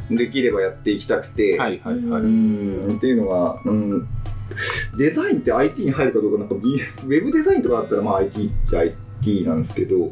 [0.09, 2.25] できればやっていきたくて、はいはいはうい。
[2.25, 4.07] ん、っていうのが、うん、
[4.97, 10.11] デザインって IT に入るかどうか、なんか、ビウェブデザインとかだったら、まあ IT っちゃ IT なんですけど、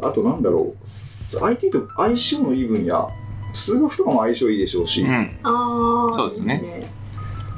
[0.00, 3.10] あとなんだろう、す IT と相性のいい分野、
[3.52, 5.30] 数学とかも相性いいでしょうし、うん。
[5.42, 6.90] ああそうですね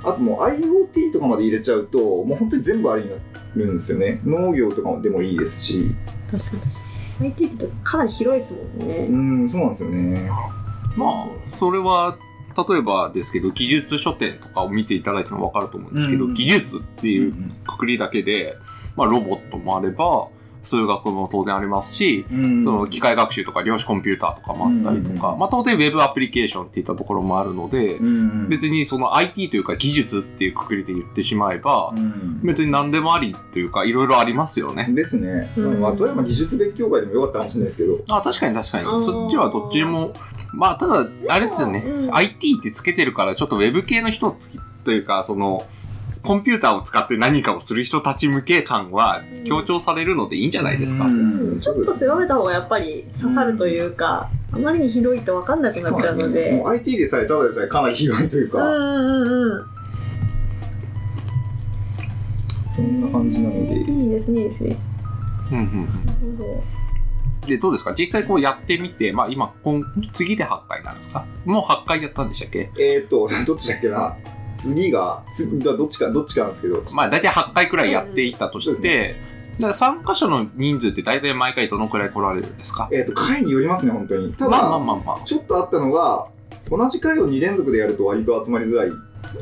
[0.04, 3.16] あともう IoT とかまで入れちゃうと、もう本当に全部ありにな
[3.56, 4.20] るんですよね。
[4.24, 5.94] 農業とかでもいいですし、
[6.30, 6.78] 確かに確か
[7.20, 7.26] に。
[7.28, 9.06] IT ってかなり広いですもんね。
[9.08, 10.30] うん、そうなんですよね。
[10.96, 12.16] まあ、それは、
[12.56, 16.34] 例えばですけど、技術書店とかを見ていただいてもわかると思うんですけど、うん。
[16.34, 17.34] 技術っていう
[17.66, 18.56] くくりだけで、
[18.96, 20.28] まあ、ロボットもあれば、
[20.64, 34.88] 数学も当然ありますし、うんその機械学習とか量子コンピューターとかもあったりとか、うんまあ当然 Web アプリケーションっていったところもあるので、うん別にその IT というか技術っていうくくりで言ってしまえば、うん別に何でもありというかいろいろありますよね。
[34.90, 35.50] ですね。
[35.56, 37.98] うんまあ、富山技術別協会でもよかったかもしれないですけど。
[38.14, 38.84] あ、確かに確かに。
[38.84, 40.12] そっちはどっちでも、
[40.52, 45.64] まあただ、あれですよね、うん IT ってつけてるからちょっと Web 系の人つきというか、その、
[46.24, 51.04] コンピューターを使って何かをする人たち向け感は強調されるのでいいんじゃないですか。
[51.04, 56.52] うんちょっと狭めた方がやっぱり刺さるというか、あまりに広いと分かんなくなっちゃうので。
[56.52, 59.64] もう IT でさえただでさえかなり広いというか、うんうんうん。
[62.74, 63.80] そんな感じなので。
[63.80, 64.76] いいですね、いいですね。
[65.52, 66.64] うんうんうんなるほど
[67.46, 67.94] で、どうですか？
[67.96, 69.84] 実際こうやってみて、まあ今、今
[70.14, 71.26] 次で8回なんですか？
[71.44, 72.70] もう8回やったんでしたっけ？
[72.78, 74.16] えーっと、どっちだっけな？
[74.64, 76.82] 次が、次がどっちか、どっちかなんですけど。
[76.92, 79.14] まあ大体8回くらいやっていったとして、
[79.54, 82.88] だから参加者の人数って大体毎回どのくらい来られるんですか？
[82.92, 84.32] えーっと、回によりますね、本当に。
[84.34, 85.24] ただ、まあまあまあまあ。
[85.24, 86.26] ちょっとあったのが、
[86.70, 88.90] 同じ回を2連続でやると割と集まりづらい。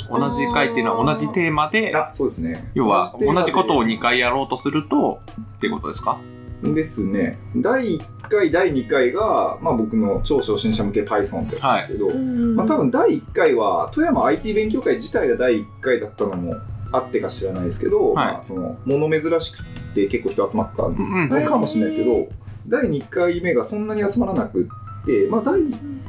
[0.08, 2.70] 同じ回っていうのは同じテーマで、あ、そうですね。
[2.74, 5.20] 要は同じことを2回やろうとすると、
[5.56, 6.18] っていうことですか？
[6.62, 7.38] ですね。
[7.56, 16.54] 第1回、第2回が、まあ僕の超初心者向け Python ってやつですけど、うんまあ多分第1回は、富山 IT 勉強会自体が第1回だったのも
[16.92, 21.28] あってか知らないですけど、はいまあその、物珍しくて結構人集まったんうんうん。
[21.28, 22.28] のかもしれないですけど、
[22.68, 25.60] 第2回目がそんなに集まらなくって、まあ第、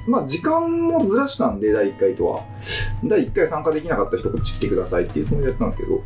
[0.08, 2.42] まあ時間もずらしたんで、第1回とは。
[3.06, 6.02] 第1回参加できなかった人こっち来てくださいっていうつもりでやったんですけど、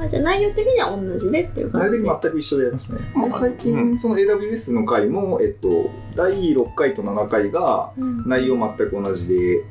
[0.00, 2.06] あじゃあ内容的には同じでっていう感内じで。
[2.06, 3.00] 容的に全く一緒でやりましたね。
[3.16, 9.64] うんで、最う近、その AWS の回も、えっと、第6回と7回が、うん内容全く同じで、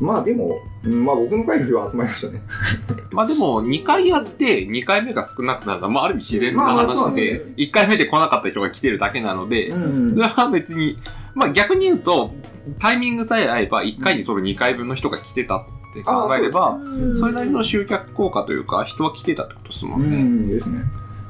[0.00, 2.42] まあでも、うんまあ僕の回よりは集まりましたね。
[3.10, 10.98] まあでも、2回やって、2回目が少なくなるのは、まあある意味自然な話ですで、1回目で来なかった人が来てるだけなので、んそれは別に、
[11.34, 12.32] まあ逆に言うと、
[12.78, 20.16] タイミングさえ合えば、1回にその2回分の人が来てたって考えれば、うんそれなりの集客効果というか、人は来てたってことですもうんね。
[20.16, 20.78] んですね。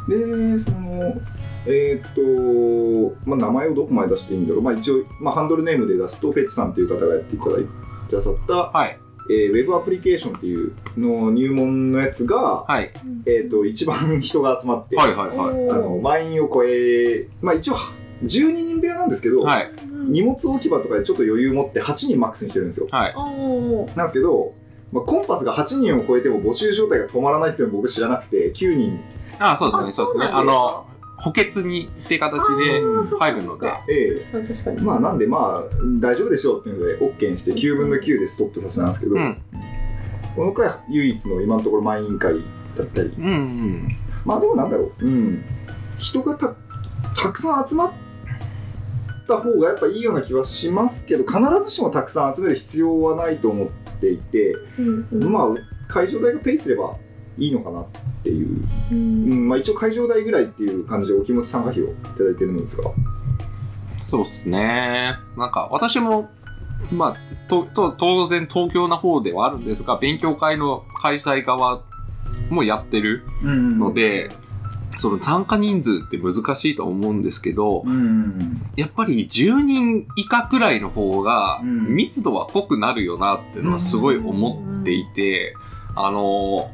[0.09, 1.21] で、その、
[1.67, 4.63] えーっと、まあ、名前をどこまで出していいんだろう。
[4.63, 7.69] まあ、一応、まあ、ハンドルネームで出すと、フェッチさんという方がやっていただいて
[8.11, 8.99] くださった、はい。
[9.31, 12.91] えーウェブアプリケーションっていうの入門のやつが、はい。
[13.25, 15.71] えーっと、一番人が集まって、はいはいはい。
[15.71, 17.77] あの満員を超え、まあ、一応、
[18.23, 19.71] 12人部屋なんですけど、はい。
[20.11, 22.89] 荷物置き場とかでちょっと余裕持って8人マックスにしてるんですよ。
[22.91, 23.15] はい。
[23.97, 24.53] なんですけど、
[24.93, 29.01] まあ、コンパスが8人を超えても募集状態が止まらないっていうのを僕知らなくて、9人、
[29.39, 29.93] ああそうですね。
[29.93, 30.87] そうですかあの、
[31.17, 32.81] 補欠にって形で
[33.19, 34.83] 入るので、ええ確かに確かに。
[34.83, 39.37] まあなんでまあ大丈夫でしょうっていうので OK にして9分の9でストップさせたんですけど、うん。
[40.37, 42.35] この回唯一の今のところ満員会
[42.77, 43.89] だったりうんうん。
[44.25, 45.45] まあでもなんだろううん
[45.99, 46.55] 人がた
[47.17, 47.93] たくさん集まっ
[49.27, 53.69] た方がやっぱいいような気はしますけど必ずしもたくさん集める必要はないと思っ
[54.01, 55.33] ていて、うんうん。
[55.33, 55.49] まあ
[55.89, 56.97] 会場代がペイすれば
[57.39, 57.87] いいのかなっ
[58.23, 58.49] ていう、
[58.93, 62.91] ううんんまあ、一応会場代ぐらいっていう感じでお気持ち参加費をいただいてるのですが。
[64.11, 65.17] そうですね。
[65.37, 66.31] なんか、私も、
[66.93, 71.83] まあ、と、と、当然東京の方ではあるんですが、勉強会の開催側
[72.51, 74.31] もやってるので、
[74.97, 78.63] その参加人数って難しいと思うんですけど、うん。
[78.77, 81.95] やっぱり10人以下くらいの方がうん。
[81.95, 85.55] 密度は濃くなるよなっていうのはすごい思っていて、
[85.97, 86.71] あの、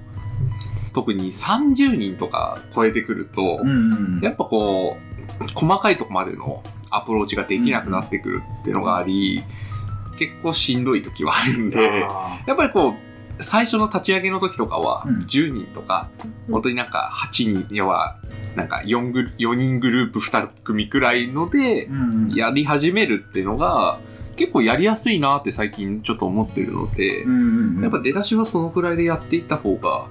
[0.95, 4.21] 特に30人とか超えてくると、うん。
[4.23, 4.97] やっぱこ
[5.41, 9.43] う、細かいとこまでのアプローチができなくなってくるっていうのがあり、
[10.19, 13.10] 結構しんどい時はあるんで、あやっぱりこう、
[13.41, 18.17] 最初の立ち上げの時とかはうん10人とか、うん本当になんか8人、要は、
[18.57, 21.89] なんか4グル4人グループ2組くらいので
[22.35, 24.01] やり始めるっていうのが、
[24.35, 30.07] 結構やりやすいなって最近ちょっと思ってるので、うんうんやっぱ出だしはそのくらいでやっていった方が、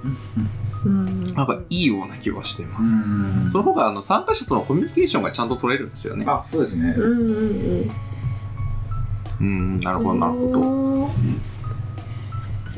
[0.85, 2.83] うんなんかいいような気はしてます。
[2.83, 6.25] うんその方があの参加者とのコミュニケーションがちゃんと取れるんですよね。
[6.27, 7.91] あそうですねうんうんうん。
[9.41, 10.51] うん、なるほど、なるほど。
[10.59, 11.11] ど。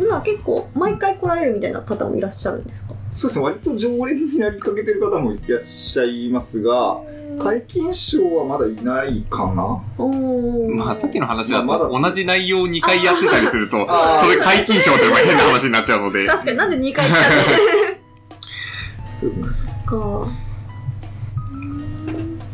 [0.02, 2.94] 今結構毎回来られるみたいな方もいらっしゃるんですか？
[3.14, 6.98] そうですね割と常連になりかけてる方もいらっしゃいますが
[7.40, 9.82] 解禁賞はまだいないかな？
[10.76, 13.88] まあさっきの話だと、まあ同じ内容を2回やってたりすると、
[14.20, 16.26] それ解禁賞って変な話になっちゃうので。
[16.28, 17.20] 確かになんで2回来た
[19.30, 19.32] の？
[19.32, 19.74] そうですね。
[19.86, 19.96] か。
[19.96, 20.00] う
[21.56, 22.38] ん。
[22.38, 22.50] なる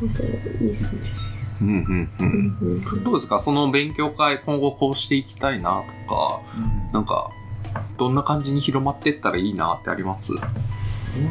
[0.00, 1.02] ほど、いいっすね。
[1.62, 2.26] うんうん
[2.60, 2.62] う。
[2.64, 3.00] うん。
[3.00, 3.40] んどうですか？
[3.40, 6.40] その勉強会今後こうしていきたいなとか、
[6.92, 7.30] なんか、
[7.96, 10.32] どんな感じに広まっていったらいいなってあります？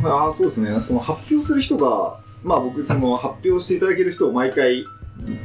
[0.04, 0.80] ああそうですね。
[0.82, 4.86] その発表する人がまあ僕その発表していただける人を毎回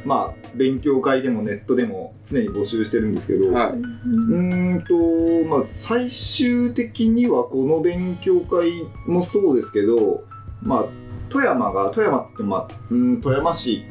[0.04, 10.24] まあ勉強会でもネットでも常に募集してるんですけど、はうーんとまあ最終的にはこの勉強会もそうですけど
[10.62, 10.84] まあ
[11.28, 13.84] 富山が富山ってまあうん富山市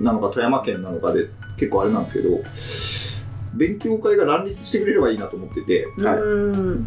[0.00, 2.42] なのか富山県なのかで結構あれなんですけど
[3.54, 6.18] 勉強会が乱立してくれればいいなと思っててはい。
[6.18, 6.86] うん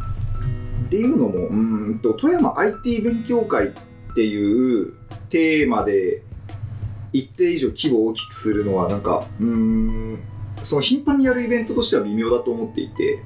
[0.85, 3.71] っていうのもうーんと富山 IT 勉強会っ
[4.13, 4.93] ていう
[5.29, 6.21] テーマで
[7.11, 10.19] 一定以上規模を大きくするのはなんかうーん
[10.61, 13.19] その頻繁にやるイベントとしては微妙だと思っていて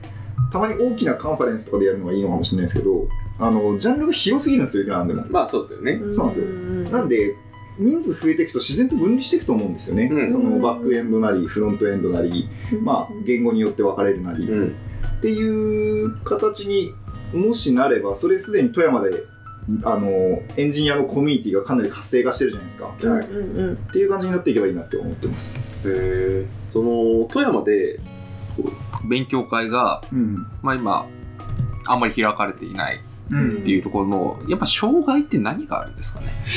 [0.51, 3.07] たまに大きなカンファレンスとかでやるのがいいのかもしれないですけど
[3.39, 5.25] あのジャンルが広すぎるんですよいくらなんでも。
[5.29, 5.99] まあそうですよね。
[6.11, 6.97] そうなんですよ。
[6.97, 7.35] なんで
[7.79, 10.31] 人数増えていくと自然と分離していくと思うんですよね、うん。
[10.31, 12.49] そのバックエンドなりフロントエンドなり
[12.81, 14.67] まあ言語によって分かれるなり、うん。
[14.67, 16.93] っていう形に
[17.33, 19.23] もしなればそれすでに富山で
[19.83, 22.87] あのエンジニアのコミュニティがかなり活性化してるじゃないですか。
[22.87, 23.75] っうんうんうん。
[23.91, 27.99] ていう感じになっていけばいいなって思ってます、へその、富山で、
[29.07, 30.47] 勉強会が、うん。
[30.63, 31.05] まあ今、
[31.85, 32.99] あんまり開かれていない
[33.31, 36.27] うんっていうところの、やっぱ障害って何があるんですかね？
[36.27, 36.49] うん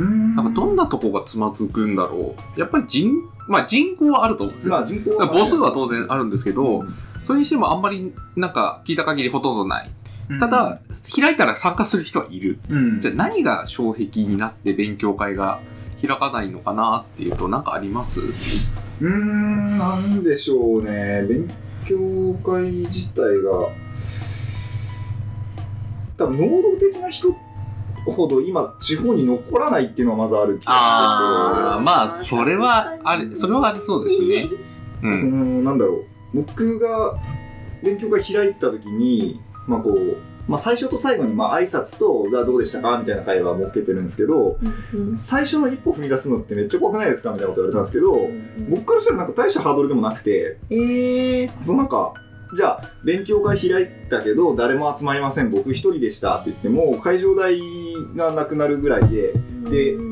[0.00, 2.60] なんかどんなとこがつまずくんだろう。
[2.60, 3.12] やっぱり人、
[3.48, 4.74] まあ人口はあると思うんですよ。
[4.74, 6.94] まあ人口だから母数は当然あるんですけど、うん。
[7.26, 9.90] それにしてもあんまりなんか聞いた限りほとんどない。
[10.38, 10.80] ただ、
[11.20, 12.60] 開いたら参加する人はいる。
[12.68, 13.00] うん。
[13.00, 15.60] じゃあ何が障壁になって勉強会が
[16.00, 18.20] 開かないのかなっていうと何かあります？
[18.20, 21.26] うーんなんでしょうね。
[21.28, 21.48] 勉
[21.84, 23.68] 強会自体が
[26.16, 27.34] 多分能動的な人
[28.10, 34.48] ほど今地方に残らないっていうのはまずあるあー、まあそれはあれ、それはありそうですね。
[35.02, 35.62] うそん。
[35.64, 37.16] のなんだろう僕が
[37.82, 40.16] 勉強会開いた時にまあこう、
[40.48, 44.58] まあ、最初と最後にまあ挨拶と「がどうでしたか?」みたいな会話を設けてるんですけど
[44.94, 48.28] うん最初の一歩踏み出すのってめっちゃ怖くないですかみたいなこと言われたんですけど
[48.68, 52.12] 僕からしたらなんか大したハードルでもなくてえーそのなんか
[52.54, 55.50] じゃあ勉強会開いたけど誰も集まりません。
[55.50, 56.36] 僕一人でした。
[56.36, 57.60] って言っても会場代
[58.16, 59.34] がなくなるぐらいで。
[59.70, 60.10] でうん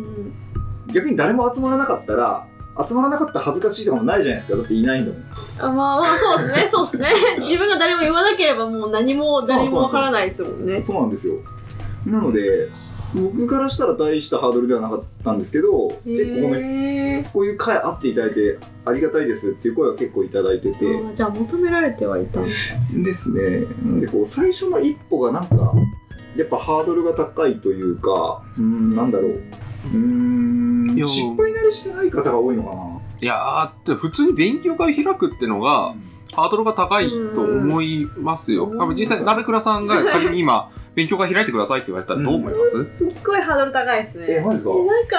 [0.92, 2.46] 逆に誰も集まらなかったら
[2.87, 4.57] 集まらなかった恥ずかしいとかもないじゃないですか。
[4.57, 5.22] だっていないんだもん。
[5.59, 6.66] あまあまあそうですね。
[6.70, 7.09] そうですね。
[7.40, 10.81] 自分が誰も言わなければもう何も誰もわからないですもんね。
[10.81, 11.35] そうなんですよ。
[12.07, 12.68] なので、
[13.14, 16.48] 僕からしたら大したハードルではなかったんですけど、結構
[17.24, 22.40] ここういう会あっていただいてありがたいですっていう声は結構いただいてて、じゃあ求められてはいた
[22.92, 23.60] ですね。
[23.84, 25.72] なんでこう、最初の一歩がなんか、
[26.36, 29.30] やっぱハードルが高いというか、うーん、なんだろう。
[29.30, 33.00] うーんいや失敗慣れしてない方が多いのかな。
[33.20, 35.94] いやー、普通に勉強会開くってのが、
[36.32, 38.66] ハードルが高いと思いますよ。
[38.66, 42.58] うん多分実際、鍋倉さんが仮に今、 勉強会開いてくださいって言われたらどう思いま
[42.92, 44.26] す、すっごいハードル高いですね。
[44.28, 44.72] え、マジですか？
[44.74, 45.18] えなんか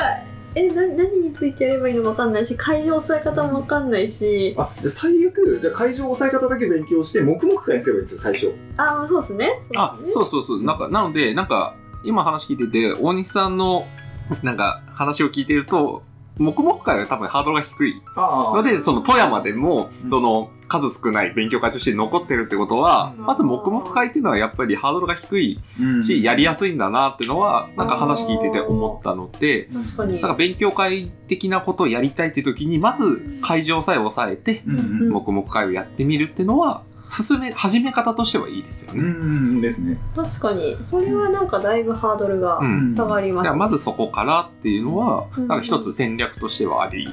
[0.55, 4.55] えな何についてやればいいのか分かんないし会場押さえ方も分かんないし。
[4.57, 8.51] あ、じゃあ最悪、じゃあ会場押さえ方だけ勉強して、黙々会にすればいいんですよ、最初。
[8.77, 9.51] あそうですね。
[9.75, 10.63] あ、そうそうそう。
[10.63, 13.85] なんか、なので、なんか、今話聞いてて、大西さんの、
[14.43, 16.01] なんか、話を聞いてると、
[16.39, 18.01] 黙々会は多分ハードルが低い。
[18.15, 20.09] あので、その富山でもう、ん。
[20.09, 23.25] その、数少ない勉強会として残ってるってことは、うん。
[23.25, 26.03] まず黙々会っていうのはやっぱりハードルが低いうん。
[26.03, 29.79] し、やりやすいんだなっていうのは、なんか話聞いてて思ったので、な
[30.17, 39.05] んか勉強会的なことをやりたいって時に、まず会場さえ抑えて、黙々会をやってみるっていうのは、進め、始め方としてはいいですようんね。
[39.05, 39.11] う
[39.57, 39.97] んですね。
[40.15, 40.77] 確かに。
[40.81, 42.93] それはなんかだいぶハードルがうん。
[42.95, 45.47] 下がります、だからまずそこからっていうのは、うん。
[45.47, 47.07] なんか一つ戦略としてはあり、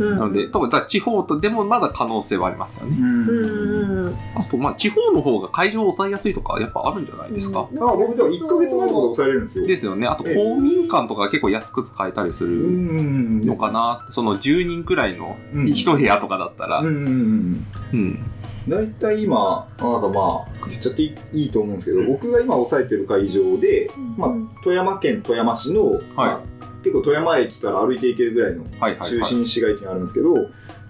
[0.00, 0.10] うん。
[0.10, 2.96] なので、多分地方とでもまだ可能性はありますよね。
[3.00, 3.28] うん。
[3.28, 7.60] うんうんあと、まあ地方の方が会場を抑えやすいとか、やっぱあるんじゃないですか？
[7.60, 9.66] あ僕でも1ヶ月前とかで抑えれるんですよ。
[9.66, 10.06] ですよね。
[10.06, 15.68] あと、ええ公民館とか結構安く使えたりすうるんのかなその10人くらいのうん。
[15.68, 17.66] 一部屋とかだったら、うんうんうん。
[17.92, 18.18] うん。
[18.68, 24.30] 大体今、なんかまあ、言っちゃっていいいいと思うんですけど、僕が今抑えてる会場で、まあ、
[24.62, 26.40] 富山県富山市の、まあ
[26.82, 29.10] 結構富山駅から歩いていけるぐらいのはいはい、はい。
[29.10, 30.34] 中心市街地にあるんですけど、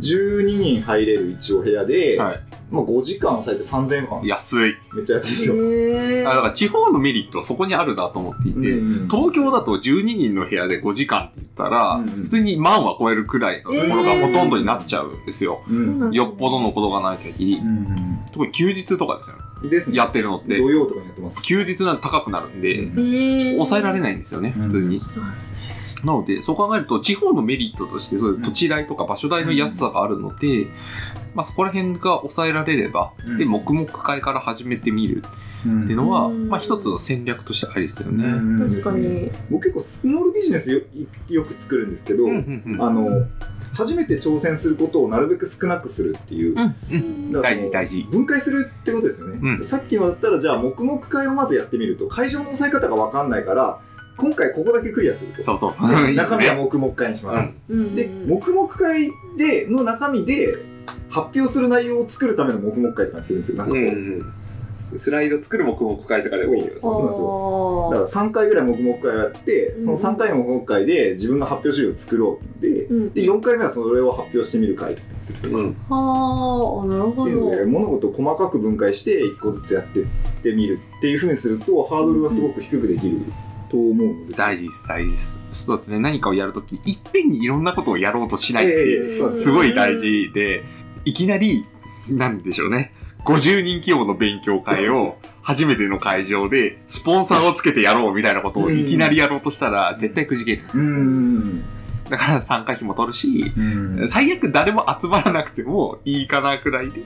[0.01, 2.41] 12人入れる一応部屋で、はい。
[2.71, 4.75] まあ、5時間抑えて3000円とか安い。
[4.93, 5.55] めっちゃ安いですよ。
[5.59, 15.63] へあだから地方のメリットはそこにあるなと思っていて、うん東京だと12人の部屋で5時間って言ったら、うん普通に万は超えるくらいのところがほとんどになっちゃうんですよ。
[15.69, 17.59] うんよっぽどのことがない限り。
[17.59, 19.71] うん特に休日とかですよね。
[19.71, 19.97] ですね。
[19.97, 20.59] やってるのって。
[20.59, 21.43] 土曜とかにやってます。
[21.45, 25.01] 休日なんて高くなるんで、うんえ抑えられないんですよね、普通に。
[25.01, 30.67] そうですねなので、そう考えると、地方のメリットとして、そういう土地代とか場所代の安さがあるので、
[31.39, 33.39] まあそこら辺が抑えられれば、うん。
[33.39, 35.23] で、黙々会から始めてみる
[35.65, 35.85] うん。
[35.85, 36.49] っていうのは、うん。
[36.49, 38.25] まあ一つの戦略としてありですよね。
[38.25, 38.69] うん。
[38.69, 39.31] 確かに。
[39.49, 40.81] 僕結構スモールビジネスよ
[41.29, 42.83] よく作るんですけど、うんうんうん。
[42.83, 43.25] あの
[43.73, 47.33] 初めて挑戦することをなるべく少なくするっていう、うんうん。
[47.41, 48.03] 大事大事。
[48.11, 49.65] 分解するってことですよね、うん。
[49.65, 53.79] さっきのだったらじゃあ黙々会をまずやってみると会場の押さえ方が分かんないから
[54.17, 55.43] 今回ここだけクリアすると。
[55.45, 55.73] そうそう。
[56.13, 56.63] 中身はね。
[56.63, 57.95] 黙々会にします、うんうん。
[57.95, 60.59] で黙々会での中身で
[61.09, 63.59] 発表する内容を作るための黙々会って感じするんですよ。
[63.59, 64.33] なんかこう、うん
[64.97, 67.89] スライド作る黙々会とかでもいいけどそうなんですよ。
[67.93, 75.61] あだから3回ぐらい黙々会をやってその3回の黙々会で自分が発表資料を作ろうってーうんで4回目はそれを発表してみる会とかにするとか、う。
[75.61, 75.77] ん。
[75.89, 77.67] はあ、なるほっていうのでど。
[77.67, 80.05] 物事を細かく分解して1個ずつやってっ
[80.43, 83.19] てみるっていうふうにするとハードルはすごく低くできる
[83.71, 85.39] と思うので、大事です、大事です。
[85.53, 85.99] そうですね。
[85.99, 90.63] 何かをやるとき、いっぺんにいろんなことをやろうとしないっていう、ええそうなんですすごい大事で、
[91.09, 91.65] いきなり、
[92.09, 92.93] なんでしょうね。
[93.25, 100.79] 50人規模の勉強会を、初めての会場で、スポンサーをつけてやろうみたいなことをいきなりやろうとしたら、絶対くじけるんです。
[100.79, 100.91] うよ。
[100.91, 101.63] ん。
[102.11, 103.61] だから参加費も取るし、う
[104.05, 104.09] ん。
[104.09, 107.01] 最悪誰も集まらなくてもいいかなくらいで、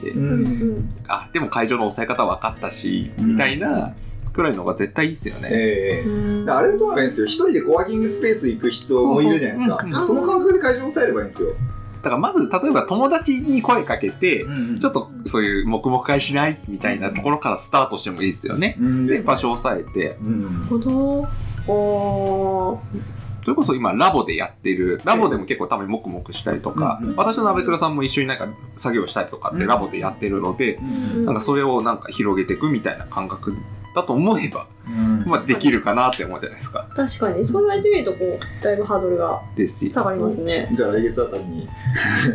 [1.07, 3.27] あ、でも会場の抑え方分かったし、うん。
[3.35, 3.95] みたいな
[4.33, 5.49] くらいのが絶対いいっすよね。
[5.53, 6.09] ええ。
[6.09, 6.51] うん。
[6.51, 7.27] あれだと思えばいいんですよ。
[7.27, 11.49] 一人でコワーキングスペース行く人もいるじゃないですか、その感覚で会場を抑えればいいんですよ、
[12.03, 14.45] だからまず、例えば友達に声かけて、
[14.81, 18.77] ちょっと、とそういう黙々会しないみたいなところからスタートしてもいいですよね。
[18.81, 20.43] うんで、場所を抑えて、うん。
[20.43, 21.29] なるほど。
[21.69, 22.79] おー
[23.45, 27.17] それこそ今ラボでやってる、ラボでも結構たまに黙々したりとか、うんうん。
[27.17, 31.27] 私と鍋倉さんも一緒になんか作業したりとかってラボでやってるので、うん。
[31.27, 33.55] なんかそれをなんか広げていくみたいな感覚
[33.95, 36.87] だと思えば、うんまあできるかなって思うじゃないですか。
[36.95, 39.93] 確かに、そう言われてみると、こう、だいぶハードルがですし。
[39.93, 40.69] 下がりますね。
[40.75, 41.69] じゃあ来月あたりに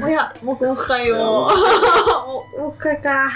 [0.03, 1.17] おや、黙々会を。
[1.17, 1.47] も
[2.57, 3.29] もう一回か。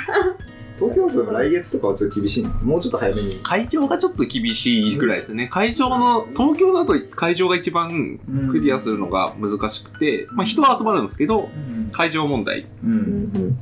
[0.79, 2.49] 東京都の来月とかはちょっと厳しいの？
[2.49, 5.47] もうちょっと早めに会場がちょっと厳しいぐらいですね。
[5.47, 11.49] 会場の、東京だと会場が一番クリアするのが難しくて、まあ人は集まるんですけど、
[11.91, 13.59] 会場問題ううん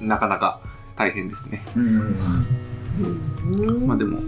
[0.00, 0.62] なかなか
[0.96, 1.62] 大変ですね。
[1.76, 2.16] うんうん
[3.86, 4.18] まあでも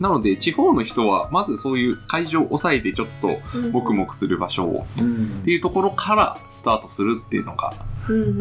[0.00, 3.38] なので、地方の人は、まずそういう会場を抑えてちょっと
[3.72, 7.72] 黙々する場所をうんっていうところからスタートするっていうのが、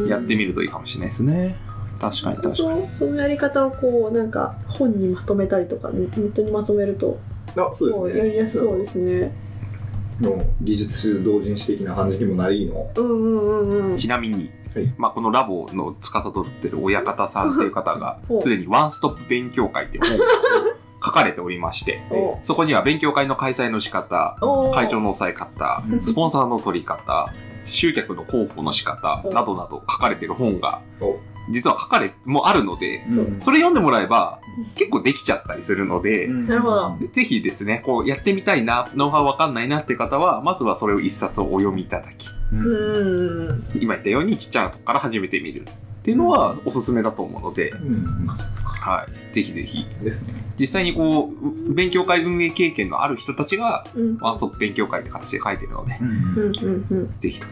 [0.08, 1.56] やってみるといいかもしれないですね。
[2.00, 2.88] 確かに確かに。
[2.92, 7.18] そのやり方をこうなんか本にまとめたりとかネットにまとめると
[7.56, 9.34] あそうですねやりやすそうですね。
[10.22, 13.98] の技術同人誌的な感じにもなりのうんうんうんうん。
[13.98, 14.63] ちなみに、はい
[14.98, 20.20] まあ、このラボの司ってる親方さんっていう方が すでにワンストップ勉強会っていう本を
[21.04, 24.38] 書かれておりまして、お そこには勉強会の開催の仕方、
[24.74, 27.28] 会長の抑え方、 スポンサーの取り方、
[27.66, 31.18] 集客の広報の仕方おなどなど書かれてる本がお、
[31.50, 34.40] 実は書かれもあるので、うんそれ読んでもらえば
[34.76, 43.64] 結構できちゃったりするので、なるほどぜひですね、こうやってみたいな、ノウハウわかんないなって方は、まずはそれを一冊お読みいただき、ううんん。
[43.76, 48.28] 今言ったようにちっちゃなとこから始めてみるっていうのはおすすめだと思うので、うん
[48.84, 49.34] はい。
[49.36, 49.86] ぜひぜひ。
[50.04, 54.18] ですね実際にこう、勉強会運営経験のある人たちが、うん。
[54.18, 57.20] ワンストップ勉強会って形で書いてるので、うんうんうん。
[57.20, 57.48] ぜひと。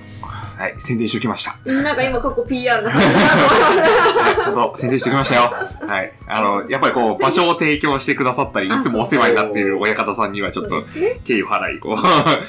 [0.58, 0.76] はい。
[0.78, 1.58] 宣伝しておきました。
[1.66, 4.44] なんか今過去 PR な感じだなと。
[4.44, 5.42] ちゃんと宣伝しておきましたよ。
[5.88, 6.14] はい。
[6.28, 10.84] あの、やっぱりこう、場所を提供してくださったり、いつもお世話になっている親方さんにはちょっと
[11.24, 11.98] 敬意を払い、こう、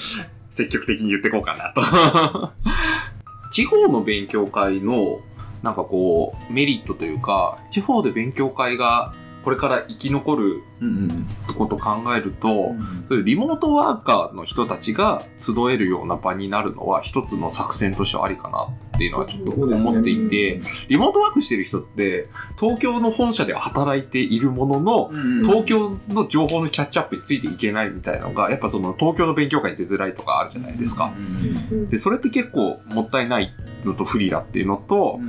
[0.55, 2.53] 積極的に言ってこうかなと。
[3.53, 5.21] 地方の勉強会の、
[5.63, 9.13] なんかこう、メリットというか、地方で勉強会が
[9.43, 11.27] これから生き残るうん
[11.57, 12.75] ことを考えると、
[13.09, 22.29] そういうリモートワーカーの人たちが集えるような場になるのは一つの作戦としてはありかなっていうのはちょっと思っていて、リモートワークしてる人って
[22.59, 25.11] 東京の本社では働いているものの、
[25.45, 31.13] 東京の情報のキャッチアップについていけないみたいなのが、やっぱその東京の勉強会に出づらいとかあるじゃないですか。
[31.17, 33.53] うんで、それって結構もったいない
[33.85, 35.21] のと不利だっていうのと、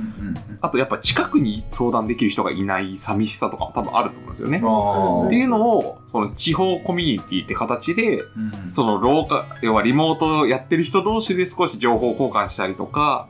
[0.60, 4.58] あとやっぱ近くに相談できる人がいない寂しさとかも多分あると思うんですよね。
[4.58, 8.22] っていうのを、その地方コミュニティって形で、
[8.70, 13.28] その廊下、要はリモートやってる人同士で少し情報交換したりとか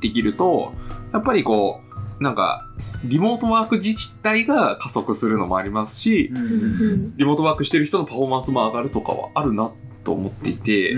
[0.00, 0.72] できると、
[1.12, 1.80] やっぱりこ
[2.20, 2.66] う、なんか、
[3.04, 9.70] リモートワーク自治体が加速するのもありますし、うんリモートワークしてる人のパフォーマンスも上がるとかはあるな
[10.04, 10.94] と思っていて、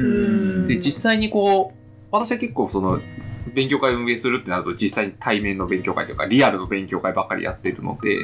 [0.67, 1.79] で、実際にこう、
[2.11, 2.99] 私は結構その、
[3.55, 8.21] 勉強会を運営するってなると実際に対面の勉強会とかリアルの勉強会ばっかりやってるので、や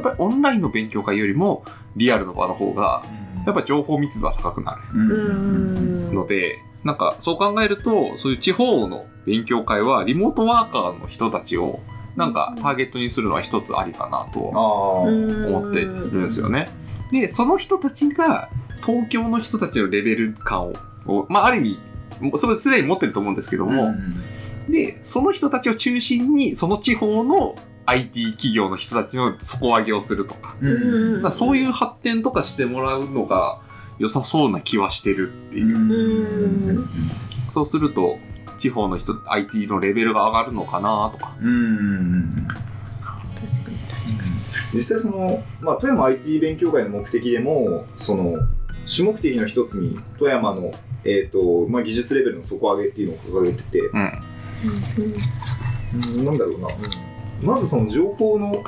[0.00, 1.64] っぱりオンラインの勉強会よりも
[1.96, 3.02] リアルの場の方が
[3.46, 11.80] やっぱ情報密度は高くなるので、なんかそう考えるとそういう地方の勉強会はリモートワーカーの人たちを
[12.16, 16.68] なんかターゲットにするのは一つありかなと思ってるんですよね。
[17.12, 18.50] で、その人たちが
[18.84, 20.72] 東京の人たちのレベル感を、
[21.06, 21.78] をまあ、ある意
[22.22, 23.94] 味、それすでに持ってると思うんですけども、
[24.68, 27.54] で、その人たちを中心に、その地方の
[27.86, 31.14] IT 企業の人たちの底上げをするとか、うん。
[31.16, 33.60] だからそういう発展とかしてもらうのが
[33.98, 35.76] 良さそうな気はしてるっていう。
[35.76, 36.88] うん。
[37.50, 38.18] そうすると、
[38.58, 41.34] 地方の人、IT のレベルが上がるのかなとか。
[41.40, 42.46] うん。
[42.48, 44.24] 確かに確か
[44.74, 48.36] 実際その、まあ、富山 IT 勉強会の目的でもその
[48.84, 50.72] 主目的の一つに富山の、
[51.04, 54.12] えーとまあ、技術レベルの底上げっていうのを掲げてて、うん。
[54.64, 56.68] うん、なんだろうな、
[57.42, 58.64] まずその情報の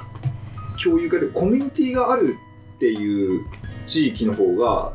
[0.82, 2.36] 共有化でコミュニティがある
[2.76, 3.45] っていう
[3.84, 4.93] 地域の方が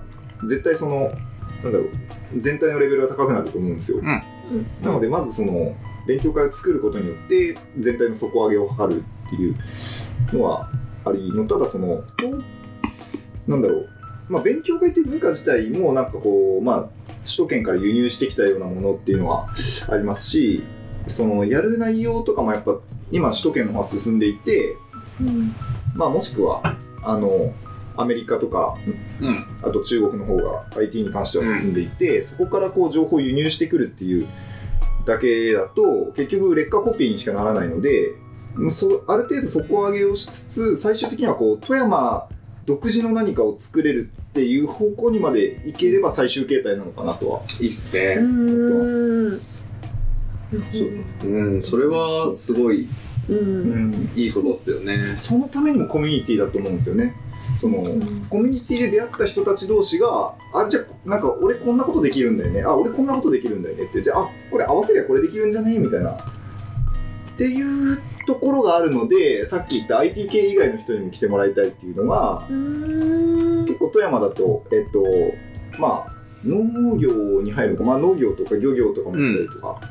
[0.48, 1.12] 絶対その
[1.64, 1.90] なんだろう
[2.38, 4.06] 全体のレベルが高くなると思うんですよ、うん。
[4.82, 5.76] なのでまずその
[6.08, 9.56] 勉強会を作ることによって全体の底上げを図るっていう
[10.34, 10.70] のは
[11.06, 12.44] ありのただそのと
[13.48, 13.90] なんだろう、
[14.30, 16.90] まあ、勉強会っていう文化自体もなんかこうまあ
[17.24, 19.48] 首都圏から輸入してきたようなものっていうのは
[19.90, 20.64] ありますし
[21.08, 22.80] そのやる内容とかもやっぱ
[23.12, 24.76] 今首都圏の方が進んでいて、
[25.22, 25.56] うん
[25.96, 26.62] まあ、もしくは
[27.04, 27.54] あの
[27.98, 28.76] アメリカとか
[29.22, 29.46] うん。
[29.62, 34.28] あと中国の方が IT に関しては進んでいて、そこからこう情報を輸入してくるっていう
[35.06, 38.16] だけだと結局劣化コピーにしかならないので
[38.70, 42.28] そある程度底上げをしつつ最終的にはこう富山
[42.66, 48.16] 独自の何かを作れるっていう方向にまでいければ最終形態なのかなとはいいっすうね。
[48.16, 49.55] ん
[50.52, 51.30] そう。
[51.30, 52.88] うん、それはすごい
[53.30, 54.12] うん。
[54.16, 55.12] いいことっすよね。
[55.12, 57.16] そのためにもコミュニティだと思うんですよね。
[57.60, 57.84] その
[58.30, 62.64] コミュニティで出会った人たち同士があれじゃあなんか俺こんなことできるんだよね。
[62.64, 64.02] あ俺こんなことできるんだよねって。
[64.02, 66.12] じゃああこれ合わせりゃこれできるんじゃねみたいな。
[66.12, 73.66] っていうところがあるのでさっき言った IT 系以外の人にも来てもらいたいっていうのがうん。
[73.66, 75.04] 結構富山だとえっと
[75.80, 76.16] まあ
[76.46, 79.82] 農業に入るのか、まあ、農業とか漁業とかもしたりとか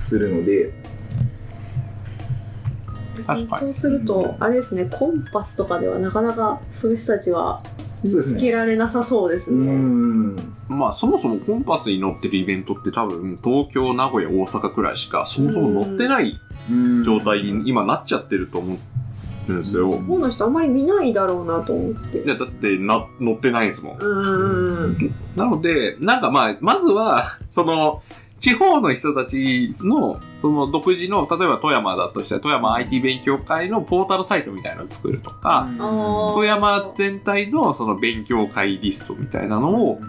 [0.00, 0.72] するので、
[3.26, 7.62] 確かにそうするとあれですねコンパスとかではなかなかそういう人たちは
[8.02, 9.72] 見つけられなさそうですうね。
[9.72, 10.36] ん
[10.68, 16.38] まあそもそもコンパスに載ってるイベントって多分東京、名古屋、大阪くらいしかそもそも載ってない
[16.70, 18.78] うん状態に今なっちゃってると思
[19.48, 19.90] うんですよ。
[19.90, 22.22] そうな人あんまり見ないだろうなと思って。
[22.22, 23.98] いやだってな載ってないですもん。
[24.00, 24.96] うん。
[25.36, 28.02] なので、なんかまあ、まずは、その、
[28.40, 35.68] 地方の人たちの、その独自の、例えば富山だとしたら、富山 IT 勉強会のポータルサイトみたいなのを作るとか、
[36.34, 40.00] 富山全体のその勉強会リストみたいなのを、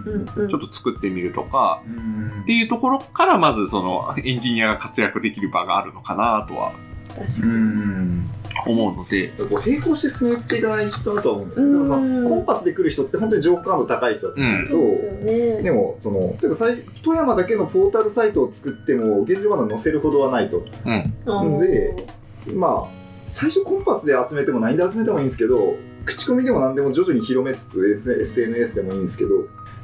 [0.50, 2.42] ちょっと作ってみるとか、うん。
[2.44, 6.72] っていうところから、まずその、エンジニアが活躍できる場があるのかなとは。
[7.10, 8.41] 確かに。
[8.66, 11.72] うん思うので、こう並行して進めていかないとだとは思うんですよね。
[11.72, 15.64] だからそうんのコンパスで来る人って本当に情報感度高い人だと思うんですけど、そうですよね。
[15.64, 20.58] でもその例えば最富山だけのポータルサイトを作っても現状まだ載せるほどはないと。
[20.58, 21.14] うん。
[21.26, 22.06] あーで
[22.54, 25.76] まあ最初コンパスで集めても何で集めてもいいんですけど
[26.06, 29.30] 口コミでも何でも徐々に広めつつ SNS でもいいんですけど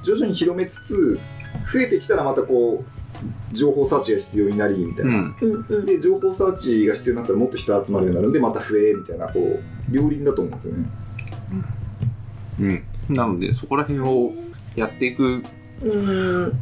[0.03, 1.19] 徐々に広めつつ
[1.71, 3.06] 増えてきたらまたこう
[3.51, 5.17] 情報サーチが必要になりみたいうな。
[5.17, 5.35] ん。
[5.39, 5.85] うんうん。
[5.85, 10.85] で情報サーチが必要になったらもっと人集まるようになるんでまた増えみたいなこう両輪だと思うんですよね。
[12.59, 13.15] うん。
[13.15, 14.33] なので、そこら辺を
[14.75, 15.43] やっていく
[15.81, 16.53] うん。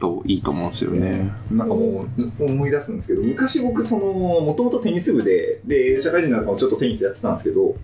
[0.00, 1.30] といいと思うんですよね。
[1.52, 2.06] なんかも
[2.38, 7.76] う思い出すんですけど昔僕そのもともとテニス部でで社会人になるからちょっとテニスやってたんですけど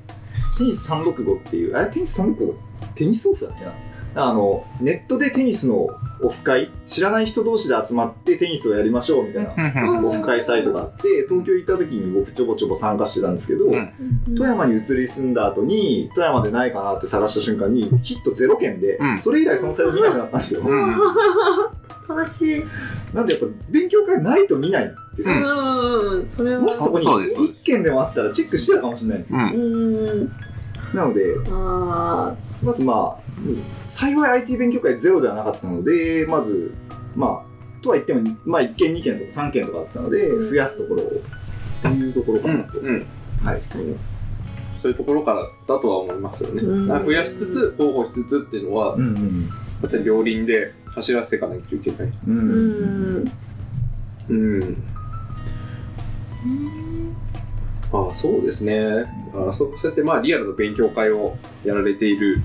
[0.56, 2.54] テニス365っていうあれテニス365
[2.96, 3.72] テニスオフだっけな？
[4.14, 5.88] あのネットでテニスの
[6.20, 13.92] オフ会知らない人同士で集まってテニスをやりましょうみたいなうんオフ会サイトがあって東京行った時に僕ちょぼちょぼ参加してたんですけど、うん。
[14.36, 19.16] 富山に移り住んだ後に富山でないかなって探した瞬間にヒットゼロ件で、うん。
[19.16, 20.96] それ以来そのサイト見なくなったんですよ、うん。
[22.08, 22.64] 悲しい。
[23.14, 26.30] なんでやっぱ勉強会ないと見ないんですよ、うん。
[26.30, 26.60] それは。
[26.60, 27.42] もしそこにそうです。
[27.42, 29.54] 1件でもあったらチェックしてたかもしれないんですよ、うん。
[29.54, 30.32] うん。
[30.94, 33.27] なのであまずまあうん
[33.86, 36.74] 幸い IT 勉強会ゼロではなかったのでまず
[37.14, 41.22] まあとは言っても、まあ、1件2件とか3件とかあったのでうん増やすところを
[41.78, 43.06] っていうところかなと、うん。
[43.44, 43.50] あ。
[43.50, 43.96] はい確かに。
[44.82, 46.62] そういうところからだとは思いますよね。
[46.62, 49.48] うん増やしつつ、候補しつつっていうのは、うんうん
[49.80, 52.12] だって両輪で走らせていかないといけない。
[52.26, 53.24] うん
[54.28, 54.58] うん。
[54.58, 54.76] うん。
[57.92, 62.42] ああそうですねああそうそうやってまあリアルの勉強会をやられている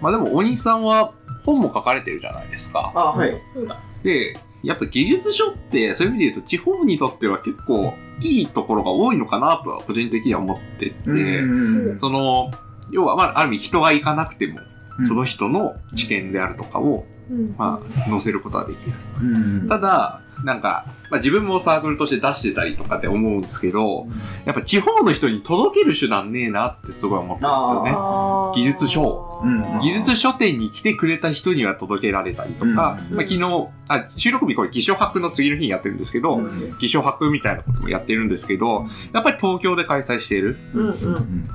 [0.00, 1.12] まあでもお兄さんは
[1.44, 2.92] 本も書かれてるじゃないですか。
[2.94, 3.40] あはい。
[3.54, 3.80] そうだ。
[4.02, 11.98] でやっぱ技術書ってそういう意味で言うと地方にとっては結構いいところが多いのかなとは個人的には思ってて、うん。
[12.00, 12.50] その
[12.90, 14.60] 要はまあある意味人が行かなくても
[14.98, 15.08] うん。
[15.08, 17.17] その人の知見であるとかを、うん
[17.56, 18.92] まあ、載せることはできる。
[19.20, 19.24] う
[19.64, 19.68] ん。
[19.68, 24.06] ただなんか、まあ、自分もサークルとして出してたりとかって思うんですけど
[24.44, 28.54] やっぱ地方の人に届ける手段ねえなってすごい思ったんですよね。
[28.54, 29.40] 技術書。
[29.42, 29.80] うん。
[29.80, 32.74] 技術書店に来てくれた人には届けられたりとか、うん。
[32.74, 36.78] まあ、昨日あ収録日これ偽書博の次の日にやってるんですけど、うん。
[36.78, 40.56] 偽書博みたいなこともやってるんですけどやっぱり東京で開催している。
[40.74, 41.48] うんううんん。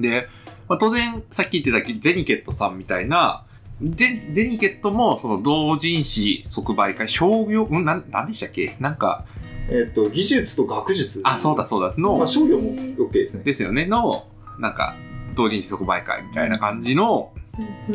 [0.00, 0.28] で、
[0.68, 3.44] まあ、当然さっき言ってたゼニケットさんみたいな
[3.82, 8.76] ゼゼニケットもその同人誌即売会商業うんなんなんでしたっけ？
[8.80, 9.24] なんか
[9.68, 11.20] えっと技術と学術。
[11.24, 11.94] あそうだそうだ。
[11.98, 13.42] の、まあ商業も OK ですね。
[13.44, 13.86] ですよね。
[13.86, 14.26] の
[14.58, 14.94] なんか
[15.34, 17.43] 同人誌即売会みたいな感じのうん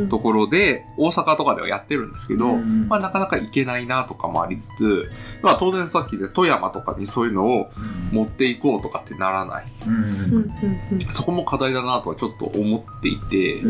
[0.09, 7.69] ところで大阪とかではやってるんですけど、うんまあ、なかなか行けないなとかもありつつ、まあ、当然さっきで富山とかにそういうのを
[8.11, 9.65] 持っていこうとかってならない。
[11.11, 13.67] そこも課題だなとはちょっと思っていてう、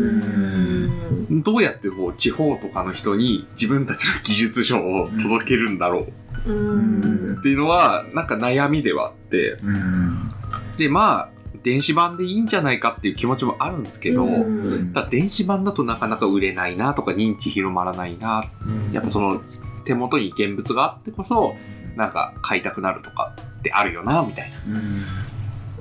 [1.34, 1.42] ん。
[1.42, 6.06] どうやってこう地方とかの人に自分たちの技術書を届けるんだろ
[6.46, 6.52] う。
[6.52, 7.36] うん。
[7.38, 9.52] っていうのはなんか悩みではあって。
[9.62, 10.32] うん。
[10.76, 14.92] でまあ電子版でいいんじゃないかっていう気持ちもあるんですけど、うん。
[14.92, 18.44] ただ電子版だとなかなか売れないなとか認知広まらないな
[18.92, 19.40] やっぱその
[19.84, 21.54] 手元に現物があってこそ
[21.96, 24.56] なんか買いたくなるとかってあるよなみたいな。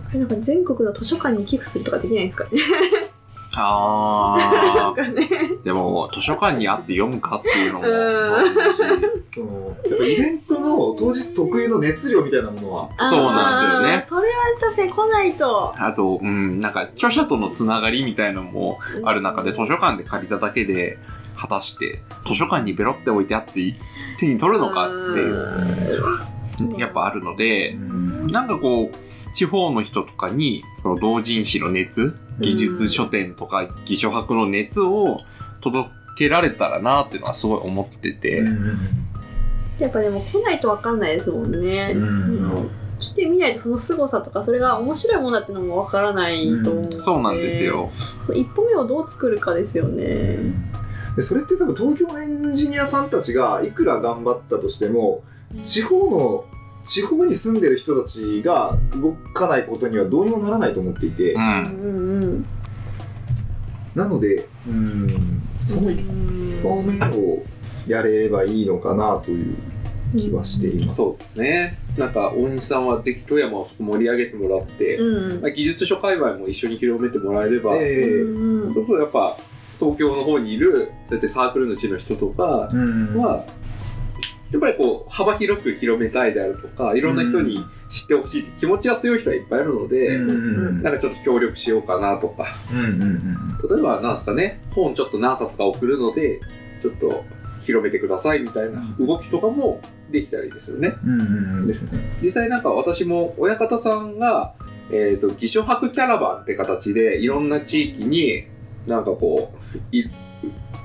[0.09, 2.49] これなんか全国の図書館に寄付するとかできないんですかね
[3.61, 4.37] あ
[4.75, 5.29] なんかね。
[5.63, 7.87] でも図書館にあって読むかっていうのも。
[7.87, 9.23] うん。
[9.29, 12.89] そのやっぱイベントの当日特有の熱量みたいなものは。
[13.09, 14.05] そうなんですよね。
[14.07, 15.73] それはだって来ないと。
[15.77, 20.97] あと、うん、なんか著者とのつながりみたいのもある中で図書館で借りただけで
[21.35, 23.53] 果たして図書館にベロって置いてあって
[24.19, 24.95] 手に取るのかって
[26.63, 26.77] うん。
[26.77, 28.27] やっぱあるのでうん。
[28.27, 35.17] なんかこう地方の人とかにこの同人誌の熱技術書店とか偽書博の熱を
[35.61, 38.43] 届けられたらなっていうのはすごい思ってて、
[39.77, 42.37] やっぱでも来ないと分かんないですもんね、うん。
[42.37, 42.69] その
[42.99, 47.89] 来てみないとその凄さとかそれが面白いものだってのも分からないと思うので、そうなんですよ。
[48.19, 50.37] そう一歩目をどう作るかですよね、
[51.15, 55.23] でそれって多分東京のエンジニアさんたちがいくら頑張ったとしても
[55.61, 56.45] 地方の
[56.83, 61.43] 地方に住んでる人たちが動かないことにはどうにもならないと思っていて、う、うん。
[61.43, 61.65] ん
[62.33, 62.45] うん
[63.95, 66.01] なのでうんその一
[66.61, 67.43] 方目を
[67.87, 69.57] やれればいいのかなという
[70.17, 70.97] 気はしています。
[70.97, 71.71] そうですね。
[71.97, 75.41] なんか大西さんはぜひ富山をそこ盛り上げてもらって、うん。
[75.41, 78.21] まあ、技術書界隈も一緒に広めてもらえれば、ええ。
[78.21, 79.37] うんそうするとやっぱ
[79.79, 83.17] 東京の方にいるそうやってサークル主の人とかうん。
[83.17, 83.45] は、
[84.51, 92.47] やっぱりこう幅広く広めたいであるとかいろんな人に知ってほしいって気持ちが強い人はいっぱいいるので、うんうんなんかちょっと協力しようかなとか。
[92.71, 93.39] うんうん
[93.69, 96.39] 例えばなんですかね本ちょっと何冊か送るので
[96.81, 97.25] ちょっと
[97.63, 100.95] 広めてくださいみたいな動きとかもできたらいいですよね。
[101.05, 101.67] うんうんうん。
[101.67, 101.99] ですね。
[102.21, 104.53] 実際なんか私も親方さんが、
[104.91, 108.45] えっ、と、偽書博キャラバンって形でいろんな地域に
[108.87, 110.05] なんかこう、い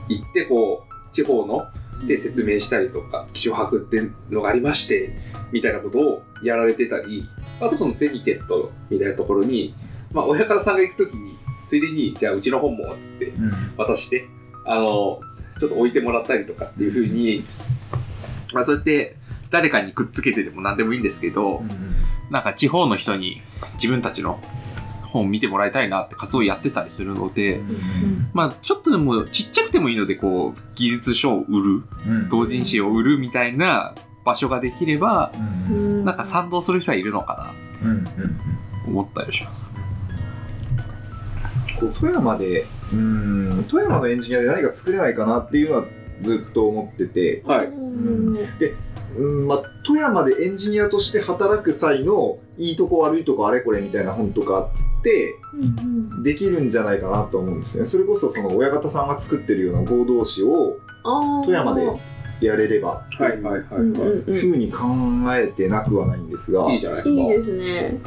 [0.08, 1.66] 行ってこう、地方の
[2.06, 5.10] で説明したりとか、偽書博ってのがありまして、
[5.52, 7.28] みたいなことをやられてたり、
[7.60, 9.74] あとそのゼニケットみたいなところに、
[10.12, 11.36] まあ親方さんが行くときに、
[11.68, 13.32] ついでに、じゃあうちの本も、つって
[13.76, 14.26] 渡して、
[14.66, 15.20] あの、
[15.58, 17.44] ちょっと置いてもらったりとかっていうふうに、
[18.52, 19.16] まあそうやって
[19.50, 21.62] 誰かにくっつけてでも何でもいいんですけど、
[22.30, 23.40] なんか地方の人に
[23.74, 24.40] 自分たちの
[25.14, 27.60] 本を見てもらいたいなって活動をやってたりするので、
[28.32, 31.82] まあちょっとでもちっちゃくてもいいので、こう、技術書を売る、
[32.28, 33.94] 同人誌を売るみたいな
[34.24, 35.32] 場所ができれば、
[35.70, 36.04] うん。
[36.04, 37.98] なんか賛同する人はいるのかなうん。
[37.98, 39.70] うんと思ったりします。
[41.78, 45.84] こう富山でうん富山のエンジニアで何か作れないかなっていうのは
[46.20, 47.66] ずっと思ってて、はい。
[47.66, 48.38] うん。
[49.16, 54.70] うんまあ、富山でエンジニアとして働く際のいいとこ悪いとこあれこれみたいな本とか
[55.04, 57.84] ってうんできるんじゃないかなと思うんですね。
[57.84, 60.78] それこそその親方さんが作ってるような合同誌を
[61.44, 61.82] 富山で
[62.40, 64.82] やれればはいはいはいうふうに考
[65.34, 67.22] えてなくはないんですが、いいじゃないですか。
[67.22, 68.00] いいですね。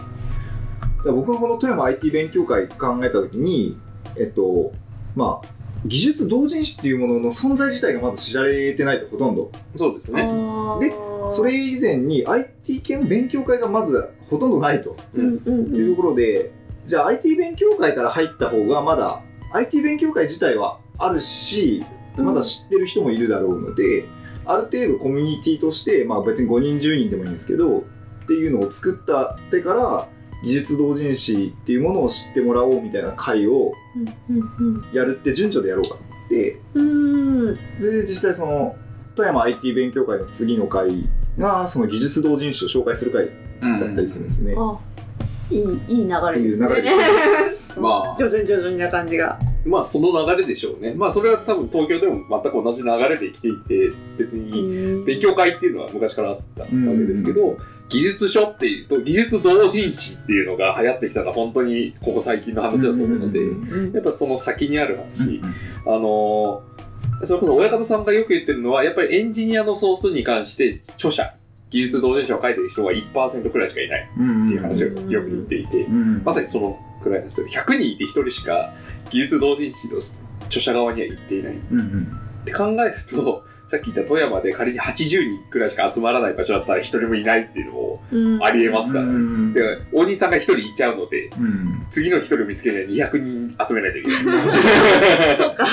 [1.05, 3.77] 僕がこの富山 IT 勉強会考えた時に
[4.15, 4.73] えっと
[5.15, 5.47] まあ
[5.85, 9.51] 技術同人誌っていうものの存在自体がまず知られてないとほとんど。
[9.75, 10.23] そうですね。
[10.81, 10.91] で
[11.29, 14.95] それ以前に IT 系の勉強会がまずほとんどないと。
[15.13, 15.65] うんうん。
[15.65, 16.51] っていうところで、
[16.87, 19.21] じゃあ IT 勉強会から入った方がまだ
[19.53, 21.83] IT 勉強会自体はあるし
[22.15, 24.05] まだ知ってる人もいるだろうので、
[24.45, 27.83] ある程度コミュニティとして、まあ、別に5人10人でもいいんですけどっ
[28.25, 30.07] ていうのを作ったってから
[30.43, 33.73] 技術同人誌っていうものを知ってもらおうみたいな会を
[34.93, 38.75] やるって順序でやろうかってうんで実際その
[39.15, 43.29] 富山 IT 勉強会の次の会がその技術同人誌を紹介する会
[43.79, 44.55] だったりするんですね。
[44.57, 44.79] あ
[45.49, 46.65] いいいい流れですね。
[46.65, 47.79] いう流れです。
[47.81, 48.15] まあ。
[48.17, 49.39] 徐々に徐々にな感じが。
[49.65, 50.93] まあその流れでしょうね。
[50.95, 57.57] まあそれは多分東京でも全く同じ流れで生きていて、別に勉強会っていうのは昔からあったわけですけど、
[57.89, 65.41] 技術書っていうと、技術同人誌っていうのが流行ってきたのは本当にここ最近の話だと思うので、うんやっぱその先にある話、
[65.85, 66.77] あのー
[67.23, 71.33] それこそ親方さんがよく言ってるのは、やっぱりエンジニアのソースに関して著者、
[71.69, 74.01] 技術同人誌を書いてる人が1%くらいしかいない。
[74.01, 77.47] っていう話をよく言っていて、うんまさにそのくらいなんですよ。
[77.47, 78.73] 100人いて1人しか
[79.09, 79.97] 技術同人誌の
[80.45, 81.53] 著者側には行っていない。
[81.53, 81.57] っ
[82.45, 88.43] て考えると、さっき言った富山で仮に80人くらいしか集まらない場所だったら1人もいないっていうのもうん。
[88.43, 89.11] ありえますからね。
[89.11, 89.53] うん。
[89.53, 89.61] で、
[89.91, 91.85] 大西さんが1人いちゃうので、うん。
[91.89, 95.35] 次の1人を見つけるには200人集めないといけない。
[95.37, 95.67] そっか。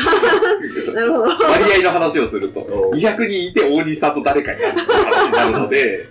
[0.95, 1.45] なるほど。
[1.45, 2.61] 割合の話をすると、
[2.95, 6.09] 200人いて大西さんと誰かになるっていう話になるので、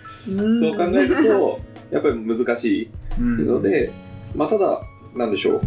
[0.59, 1.61] そう考えると、
[1.91, 3.91] やっぱり難しいので、
[4.35, 4.81] まあ、ただ、
[5.15, 5.61] なんでしょう。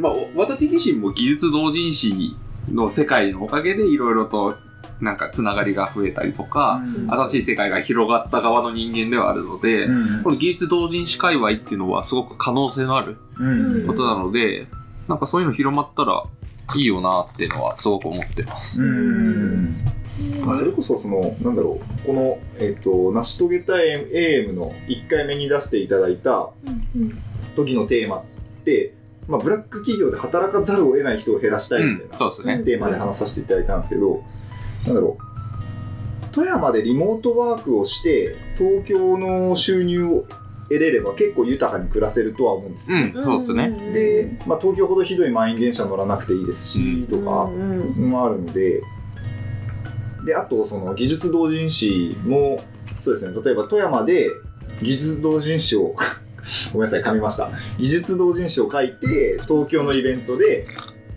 [0.00, 2.36] まあ、お私自身も技術同人誌
[2.72, 4.56] の世界のおかげでいろいろと
[5.00, 9.86] なんかつながりが増えたりとか、新しい世界が広がった側の人間ではあるので、
[10.22, 13.86] この技術同人誌界隈っていうのはすごく可能性のあるうん。
[13.86, 14.66] ことなので、
[15.06, 16.24] なんかそういうの広まったら
[16.74, 18.82] いいよなっていうのはすごく思ってます。
[18.82, 19.84] うん。
[20.44, 26.50] まあ、それこそそのなんだろうこの、えっと成し遂げたい AM の1回目に出していただいた
[27.54, 28.24] 時のテーマっ
[28.64, 28.94] て、
[29.28, 32.64] まあ、ブラック企業で働かざるを得ない人を減らしたいみたいな、そうですね。
[32.64, 34.24] テーマで話させていただいたんですけど、
[34.86, 35.28] なんだろう。
[36.32, 40.26] 富山でリモートワークをして東京の収入を
[40.64, 43.70] 得れれば結構豊かに暮らせるとは思うんですよ、うん、そうですね。
[43.92, 48.82] で、まあ、東京ほどひどい満員電車乗らなくていいですし、とか、もあるので
[50.24, 52.62] であとその技術同人誌も
[53.00, 53.42] そうですね。
[53.42, 54.30] 例えば富山で
[54.82, 55.94] 技術同人誌を
[56.72, 57.50] ごめんなさい噛みました。
[57.78, 60.66] 技術同人誌を書いて東京のイベントで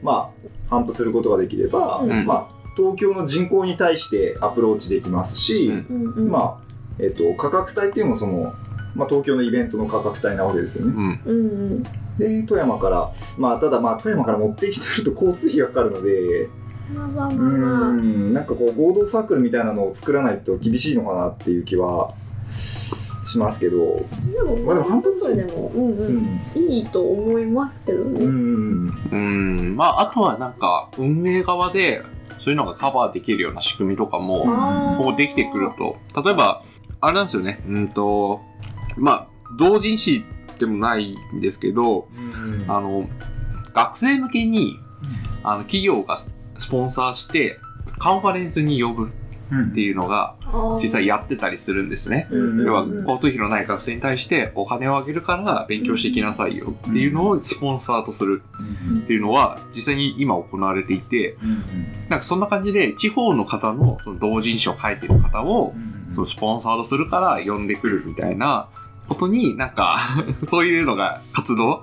[0.01, 0.31] ま
[0.69, 2.25] あ頒布することができれば、うん。
[2.25, 6.29] まあ東京の人口に対してアプローチできますし、うん。
[6.29, 8.53] まあえっと価格帯っていうのもその、
[8.95, 11.21] まあ、東京のイベントの価格帯なわけですよね。
[11.25, 11.37] うん。
[11.37, 11.43] う
[11.79, 11.83] ん
[12.17, 16.49] で富山からまあただまあ富山から持ってきてると交通費がかかるので
[16.93, 17.91] まあまあうまあまあ。
[17.91, 22.13] んなんかこう合同サークルみたいなのを作らないと厳しいのかなっていう気は
[22.51, 26.23] しますけど、でもまあでも半分でもうんううん。
[26.23, 28.29] んいいと思いますけどうねん。
[29.11, 29.75] うん。
[29.77, 32.03] まあ、あとはなんか、運営側で、
[32.43, 36.63] そういうのがカバーできるような仕組みとかも、こうできてくると、例えば、
[36.99, 38.41] あれなんですよね、うんと、
[38.97, 39.27] まあ、
[39.57, 40.23] 同人誌
[40.59, 42.07] でもないんですけど、
[42.67, 43.07] あの、
[43.73, 44.79] 学生向けに、
[45.43, 46.19] あの、企業が
[46.57, 47.59] スポンサーして、
[47.99, 49.11] カンファレンスに呼ぶ
[49.51, 50.35] っていうのが、
[50.81, 52.27] 実際やってたりするんですね。
[52.31, 52.99] うん要は、うん。
[53.01, 58.43] 交通費のない学生に対してお金をあげるから勉強してきなさいよっていうのをスポンサーとする
[59.03, 61.37] っていうのは、実際に今行われていて、
[62.09, 65.73] なんかそんな感じで、地方の方のその同人誌を書いてる方を、
[66.13, 68.67] そのスポンサーとするから呼んでくるみたいな
[69.07, 69.99] ことになんか
[70.49, 71.81] そういうのが活動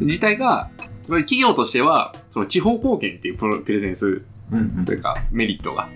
[0.00, 0.70] 自体が
[1.08, 4.24] 企業としてはその地方貢献っていうプロプレゼンス
[4.84, 5.88] というかメリットが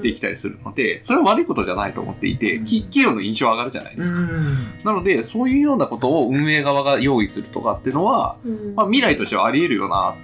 [0.00, 4.20] できたりするのでそれは悪いことじゃないと思っていてき企業の印象上がるじゃないですか。
[4.84, 8.36] なのでそういうようなことを運営側が用意するとかっていうのは、
[8.74, 10.14] まあ、未来としてはあり得るよな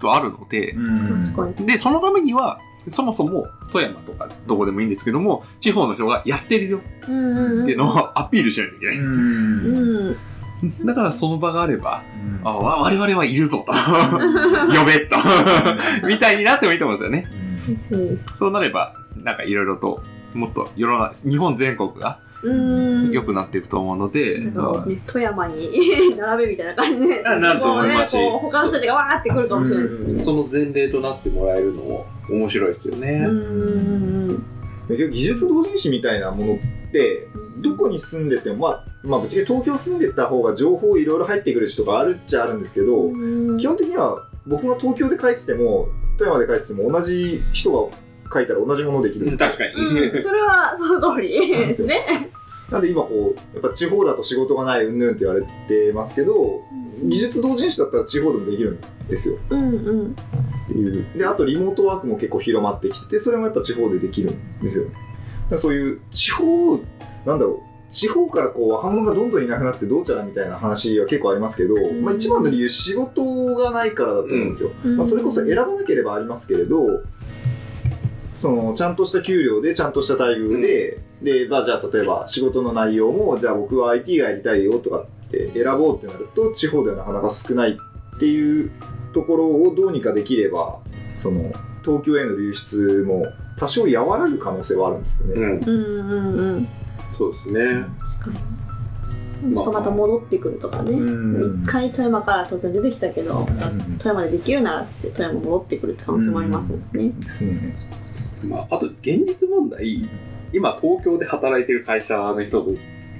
[0.00, 0.74] とあるので、
[1.34, 1.66] 確かに。
[1.66, 2.60] で、そのためには、
[2.92, 8.96] そもそも富山とかどこでもいいんですけども、地方の人がやってるようんうんっていうのをアピールしないといけない。
[10.62, 12.02] うんだからその場があれば、
[12.44, 13.72] あわ我々はいるぞと。
[14.76, 15.16] 呼べと。
[16.06, 17.26] みたいになってもいいと思うんですよね。
[17.90, 20.02] そうそうなれば、なんかいろいろと、
[20.34, 24.52] もっと世の中、日本全国がうん良くなっていくと思うので、ね、
[25.06, 25.70] 富山に
[26.16, 30.24] 並べみたいな感じで、あなると思いますしこうねこう他の人たちがわーってくるかもしれないですね。
[30.24, 33.26] その前例となってもらえるのも面白いですよね。
[34.88, 36.56] 技術同人誌みたいなものっ
[36.92, 37.26] て
[37.60, 43.10] どこに住んでてもまあまあぶっちゃけ東京住んでた方が情報いろいろ入ってくるしとかあるっちゃあるんですけど、
[43.56, 45.88] 基本的には僕が東京で書いてても
[46.18, 47.96] 富山で書いてても同じ人が
[48.32, 49.36] 書いたら同じものできる。
[49.36, 49.72] 確かに。
[49.74, 52.30] うん、それはその通りですね。
[52.70, 56.62] なんで今こう、やっぱ地方だと仕事がないうんぬんって言われてますけど、
[57.02, 59.38] 技術同人誌だったら地方でもできるんですよ。
[59.48, 60.10] うんうん。
[60.10, 60.14] っ
[60.66, 61.06] ていう。
[61.16, 64.84] で、あとリモートワークも結構広まってきてて、それもやっぱ地方でできるんですよ。
[65.56, 66.78] そういう地方、
[67.24, 74.70] なんだろう、地方からこう若者がどんどんいなくなってどうちゃらみたいな話は結構ありますけど、んまあ一番の理由仕事がないからだと思うんですよ。
[74.96, 77.02] まあ、それこそ選ばなければありますけれど、
[78.34, 88.70] そのちゃんとした給料でちゃんとした待遇で、で、まあ、じゃあ例えば仕事の内容もじゃあ僕は IT がやりたいよとかって選ぼうってなると地方ではなかなか少ないっていう
[89.12, 90.78] ところをどうにかできれば
[91.16, 91.52] その
[91.84, 95.34] 東京への流出も多少和らぐ可能性はあるんですよね。
[95.34, 95.42] うん。
[95.42, 96.68] うんうんうん。
[97.12, 97.84] そうですね。
[98.20, 98.68] 確かに。
[99.38, 100.92] しかもまた戻ってくるとかね。
[100.92, 107.12] うん一回富山から東京に出てきたけど、ん富山でできるならって富山戻ってくるって可能性もありますもんね。
[107.20, 107.76] ですね。
[108.44, 110.08] まあ、あと、現実問題、
[110.52, 112.64] 今、東京で働いてる会社の人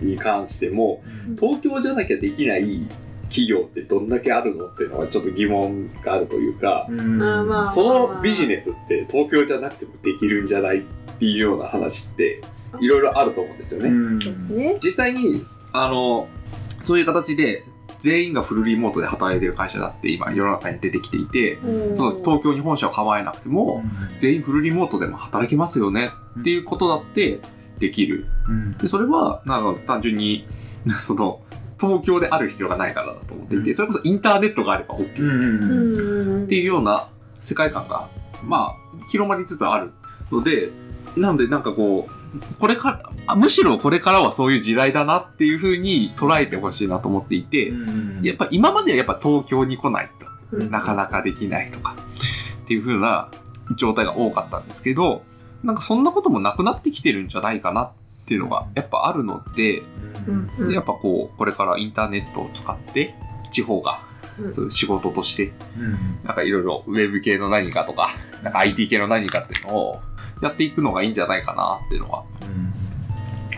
[0.01, 1.03] に関しても、
[1.39, 2.87] 東京じゃなきゃできない
[3.29, 7.19] 企業ってどんだけあるのっていうのはちょっと疑問があるというか、うん
[7.71, 7.83] そ
[8.15, 10.83] のビジネスって東京じゃなくてもできるんじゃないっ
[11.19, 12.41] ていうような話って
[12.81, 14.79] いろいろあると思うんですよね。
[14.83, 15.43] 実際に、
[15.73, 16.29] あの、
[16.83, 17.65] そういう形で
[17.99, 21.97] 全員がフルリモートで働いてる会社だって今世の中に出てきていて、うん。
[21.97, 23.83] その東京に本社を構えなくても、
[24.19, 26.11] 全員フルリモートでも働けますよね
[26.41, 27.41] っていうことだって
[27.79, 28.27] できる。
[28.49, 28.79] うん。
[28.79, 30.47] で、それは、なんか単純に、
[31.01, 31.41] その、
[31.81, 36.45] 東京である必要がないからだと思っていて、それこそインターネットがあれば OK うんうんうん。
[36.45, 37.09] っていうような
[37.41, 38.09] 世界観が、
[38.45, 39.93] まあ、広まりつつある
[40.33, 40.71] ので、
[41.17, 42.18] なのでなんかこう、
[42.59, 47.73] これから、あむしろこれからはそういう時代だなっていうふうに捉えてほしいなと思っていて、
[48.23, 50.11] やっぱ今まではやっぱ東京に来ない
[50.51, 50.71] と、うん。
[50.71, 51.97] なかなかできないとか、
[52.65, 53.29] っていうふうな
[53.77, 55.23] 状態が多かったんですけど、
[55.63, 57.91] なんかそんなこともなくなってきてるんじゃないかなっ
[58.27, 59.83] ていうのがやっぱあるので、
[60.73, 63.15] やっぱこう、これからインターネットを使って、
[63.51, 64.01] 地方が
[64.71, 65.53] 仕事として
[66.23, 70.01] なんかいろいろウェブ系の何かとか、なんか IT 系の何かっていうのを
[70.43, 72.25] やっていくのがいいんじゃないかなっていうのは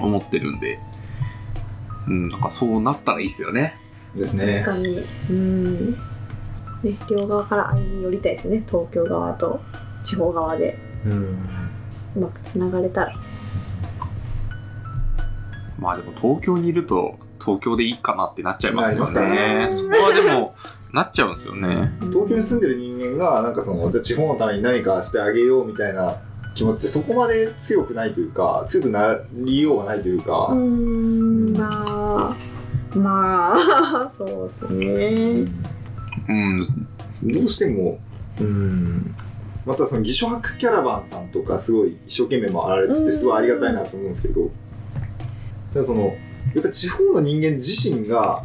[0.00, 0.78] 思ってるんで、
[2.08, 3.76] うん、なんかそうなったらいいっすよね。
[4.14, 4.64] ですね確。
[4.64, 5.02] かに。
[5.30, 5.92] うん。
[5.92, 5.98] ね、
[7.10, 8.64] 両側から歩み寄りたいですね。
[8.66, 9.60] 東京側と
[10.02, 11.48] 地方側でうん
[12.16, 13.14] うまくつながれたら。
[15.78, 19.68] まあでも東京にいると東京でいいかなってなっちゃいますよね。
[19.68, 20.54] ねそこはでも、
[20.92, 21.92] なっちゃうんですよね。
[22.10, 26.16] 東京に住んでる人間がなんかそのじゃあ地方のために何かしてあげようみたいな
[26.54, 32.36] 気持ちってそこまで強くないというか強くなりようがないというか、うーん、ま
[32.94, 33.52] あ、ま
[34.06, 35.50] あ、そうですね。
[36.28, 36.88] うん。
[37.22, 37.98] どうしても
[38.40, 39.14] うん。
[39.66, 44.50] またその義書博キャラバンさんとかすごい一生懸命回られててすごいありがたいなと思うんですけど。
[45.74, 46.16] ただその
[46.54, 48.44] やっぱ地方の人間自身が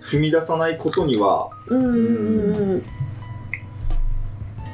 [0.00, 2.82] 踏み出さないことにはうん。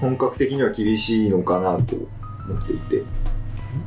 [0.00, 1.96] 本格的には厳しいのかなと
[2.48, 3.02] 思っていて。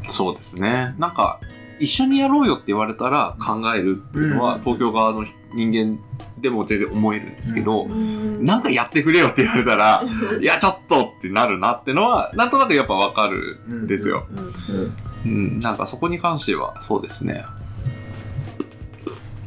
[0.10, 0.96] そうですね。
[0.98, 1.40] なんか、
[1.80, 6.00] 一緒にやろうよって言われたら考えるっていうのは、うん東京側の人間
[6.40, 8.46] でも全然思えるんですけど、うん。
[8.46, 10.04] なんかやってくれよって言われたら、
[10.40, 14.26] いや、ちょっとってなるなってのは、なんとなくやっぱわかるんですよ。
[14.70, 14.96] うん
[15.26, 17.46] うん、なんかそこに関しては、そうですね。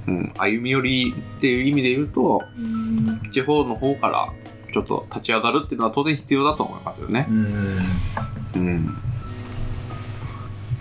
[0.07, 4.33] うん、歩み寄りっていう意味で言うと、うん地方の方から
[4.73, 7.27] ちょっと立ち上がるっていうのは当然必要だと思いますよね。
[7.29, 8.97] うん。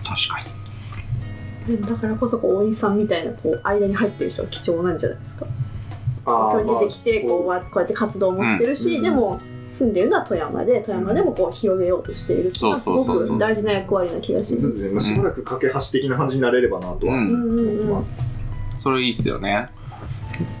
[0.04, 0.40] 確か
[1.66, 1.80] に。
[1.80, 5.46] だからこそこう大井さんみたいなこう間に入ってる人は貴重なんじゃないですか。
[6.26, 9.40] あ東京に出てきてこうこうやって活動もしてるし、うんでも
[9.70, 14.62] 住んでるのは富山で富山でもこう広げようとしているっていうのはすごく大事な役割な気がします。
[14.62, 18.44] そうですね、まあ、しばらく架け橋的な感じになれればなとはうんうんうんうんます。
[18.78, 19.70] それいいっすよね。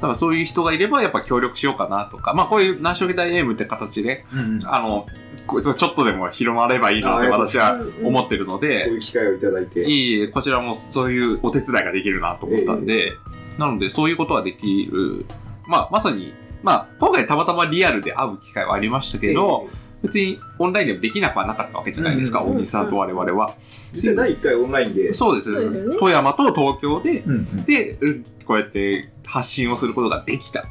[0.00, 4.24] からそういう人がいればやっぱ協力しようかなとか、まあこういう何色大ゲームって形で、
[4.64, 5.06] あの、
[5.46, 9.84] こうちょっとでも広まればいいなってあ私は思ってるのこうで、いう機会をいただいて。
[9.84, 13.12] いいこちらもそういうお手伝いができるなと思ったんで、
[13.58, 15.26] なのでそういうことはできる。
[15.66, 16.32] まあまさに、
[16.62, 19.68] まあ今回たまたまリアルで会う機会はありましたけど、
[20.04, 23.54] 別にオンラインでもできなくはなかったわけじゃないですか、大西さんと我々は。
[23.92, 25.14] 実際第1回オンラインで。
[25.14, 25.52] そうです。
[25.52, 25.96] そうですよね。
[25.98, 28.24] 富山と東京で、うんで、うん。
[28.44, 30.60] こうやって発信をすることができた。
[30.60, 30.64] っ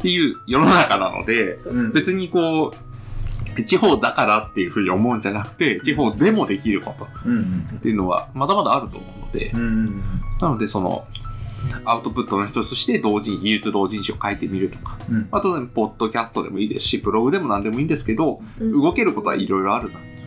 [0.00, 1.92] ていう世の中なので、うん。
[1.92, 2.87] 別にこう、
[3.64, 10.02] 地方だからっていうふうに思うんじゃなくて、地方でもできることうんっていうのはまだまだあると思うので、うん
[10.40, 11.06] なのでその、
[11.84, 15.28] アウトプットの一つとして同人、技術同人誌を書いてみるとか、うん。
[15.30, 18.72] あとね、ポッドキャストでもいいですし、ブログでも何でもいいんですけど、うん。
[18.72, 19.98] 動けることはいろいろあるな。
[19.98, 20.02] う。
[20.02, 20.17] ん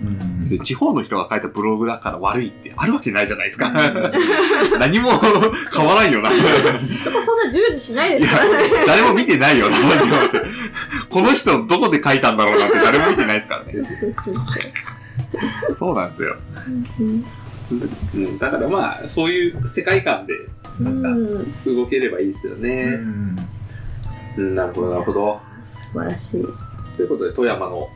[0.43, 3.71] 別に地方の人が書いたブログだから悪いってあるわけないじゃないですか。
[4.79, 5.11] 何も
[5.73, 6.31] 変わらんよな。
[6.31, 6.33] い
[7.03, 9.77] そこそんな従事しないですやからね。、誰も見てないよな。
[11.09, 13.73] この人どこで書いたんだろうなって誰も見てないですからね。
[15.77, 16.35] そうなんですよ。
[18.13, 20.33] うん、だからまあ、そういう世界観で
[20.79, 22.85] なんかうん動ければいいですようね。
[22.85, 23.37] ん
[24.37, 25.41] うん、なるほど、なるほど。
[25.73, 26.43] 素晴らしい。
[26.97, 27.89] ということで、富山の、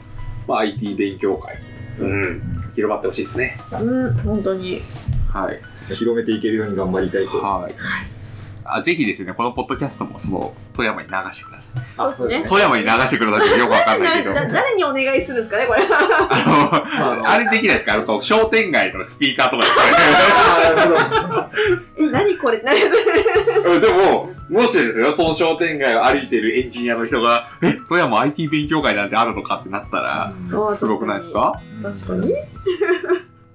[0.47, 1.57] まあ、IT 勉強会、
[1.99, 2.41] うん、
[2.75, 3.57] 広まってほしいですね。
[3.71, 4.77] うん、本当に。
[5.29, 5.61] はい。
[5.93, 7.37] 広めていけるように頑張りたいと。
[7.37, 7.73] はい。
[8.63, 11.84] あぜひですね、このポッドキャストもその富山に流してください。
[11.97, 12.45] そうですね。
[12.47, 14.33] 富山に流してくださいってよくわかんないけど。
[14.35, 15.81] な誰にお願いするんですかね、これ。
[15.89, 17.93] あの、あれできないですか？
[17.93, 21.45] あの、こう商店街のスピーカーとかあーなるほど。
[22.07, 22.61] え、何これ？
[22.63, 30.33] 何 でうんでも、もしですよ、その商店街を歩いてるエンジニアの人が、え、富山 IT 勉強会なんてあるのかってなったら、
[30.75, 31.59] すごくないですか？
[31.81, 32.33] 確かに。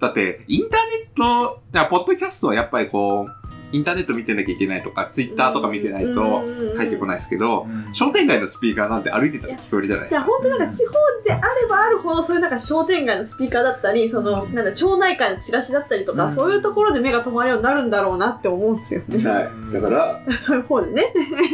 [0.00, 0.80] だって、インター
[1.24, 1.60] ネット、
[1.90, 3.39] ポッドキャストはやっぱりこう、
[3.72, 6.44] インターネット見てなきゃいけないとか、ツイッターとか見てないと
[6.76, 10.92] 入ってこないですけど、商店街のスピーカーなんて歩いてたら聞こえるじゃないいや、本当なんか地方
[11.24, 19.28] であればあるほど、そういうなんか商店街のスピーカーだったり、その、なんだ、町内会のチラシだったりとか、うんそういうところで目が止まるようになるんだろうなって思うんですよね。
[19.28, 19.50] はい。
[19.72, 21.12] だから、そういう方でね。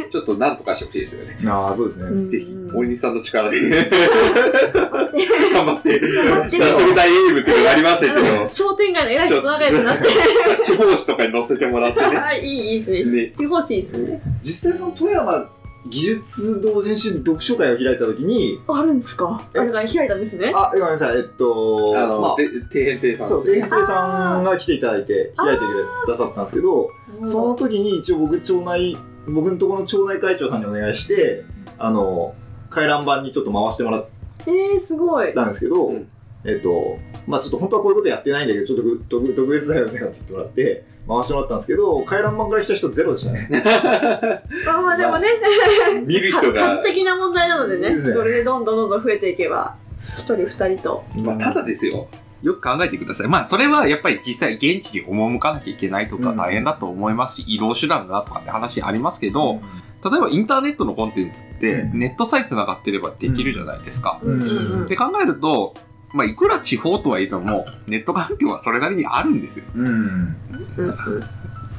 [0.09, 1.37] ちょっとなんとかしてほしいですよね。
[1.49, 2.29] ああ、そうですね。
[2.29, 3.89] ぜひ、うん大西さんの力で、頑
[5.65, 6.07] 張って、出
[6.49, 10.07] してみたいエイムっていうのがありましたけど、商店街の偉い人と仲良くなって。
[10.63, 12.15] 地方紙とかに載せてもらってね。
[12.17, 13.23] はい、いい、いいですね。
[13.23, 14.21] ね地方紙ですね。
[14.41, 15.49] 実際その富山
[15.89, 19.41] 技術同人誌読書会を開いたときに、あるんですか？
[19.53, 20.51] あ、だから開いたんですね。
[20.53, 25.63] あ、ごめんなさい、えっと、あの、まあて底辺亭さんそう、ですよ天平さんが来ていただいて、開いて
[26.05, 26.89] くださったんですけど、
[27.23, 28.97] その時に一応僕、町内、
[29.27, 31.45] 僕のところの町内会長さんにお願いして、
[31.77, 32.35] あの、
[32.69, 34.05] 回覧板にちょっと回してもらっ
[34.45, 35.33] えー、すごい。
[35.33, 36.07] たんですけど、うん
[36.45, 43.49] えっと、まあちょっと本当はこういうことやってないんだけど、ちょっとぐ特特別だよねって言ってもらって、回してもらったんですけど、回覧板から来た人ゼロでしたね。
[44.65, 45.27] まあまあでもね、
[46.05, 49.75] 見る人が数、的な問題なのでね、それでどんどんどんどん増えていけば、
[50.15, 51.03] 一人二人と。
[51.23, 52.07] まあ、ただですよ。
[52.43, 53.27] よく考えてください。
[53.27, 59.59] まあ、それはやっぱり実際現地に赴かなきゃいけないとかうん大変だと思いますし、移動手段がとかって話ありますけど、
[60.03, 64.21] 例えばインターネットのコンテンツってうんネットさえ繋がってればできるじゃないですか。
[64.23, 65.73] って考えると、
[66.13, 69.65] まあ、いくら地方とはいえども、ネット環境はそれなりにあるんですよ。
[69.75, 69.85] うん。
[69.85, 70.35] うん
[70.77, 71.23] うん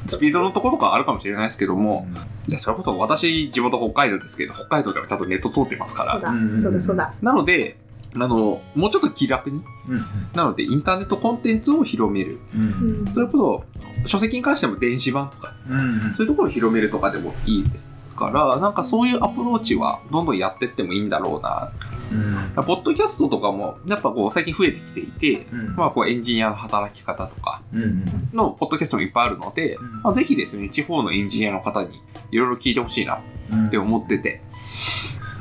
[0.07, 2.07] スピードのところとかあるかもしれないですけども、
[2.47, 6.13] いやそれこそ私、地元北海道ですけど、北海道ではちゃんとネット通ってますから。
[6.13, 7.13] そうだうんそうだそうだ。
[7.21, 7.77] なので、
[8.15, 9.61] あの、もうちょっと気楽に。
[9.87, 10.01] うん
[10.33, 12.39] なので、インターネットコンテンツを広める。
[12.55, 13.65] うんそれこ
[14.03, 21.71] そ、書籍に関しても電子版とか、うんそういうところを広めるとかでもいいですから、なんかそういうアプローチはどんどんやってってもいいんだろうな。
[22.11, 22.15] う
[22.61, 22.63] ん。
[22.63, 25.75] ポッドキャストとかも、やっぱこう最近増えてきていて、うん。
[25.75, 28.03] まあこうエンジニアの働き方とかうん
[28.33, 30.01] のポッドキャストもいっぱいあるので、うん。
[30.01, 32.01] まあ、ぜひですね、地方のエンジニアの方に
[32.31, 33.19] いろいろ聞いてほしいな
[33.51, 33.67] うん。
[33.67, 34.41] って思ってて。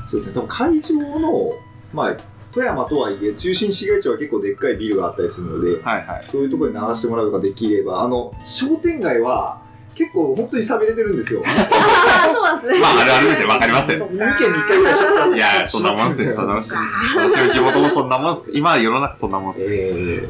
[0.04, 1.52] そうですね、多分会場の、
[1.92, 2.16] まあ、
[2.50, 6.24] 富山とはいえ、中心市街地は結構でっかいビルがあったりするので、はいはい。
[6.24, 9.60] そういうところに流してもらうことができれば、あの、商店街は
[9.98, 11.42] 結構本当に寂れてるんですよ。
[11.44, 12.80] ああ、そうなんですね。
[12.80, 14.06] まああるあるでわかりますよ。
[14.06, 16.78] 2軒に1回ぐらいしょいや、そんなもんですよ、そんなもんですよ。
[17.16, 18.42] 私の地元もそんなもん。
[18.52, 19.64] 今は世の中そんなもんです。
[19.66, 20.28] え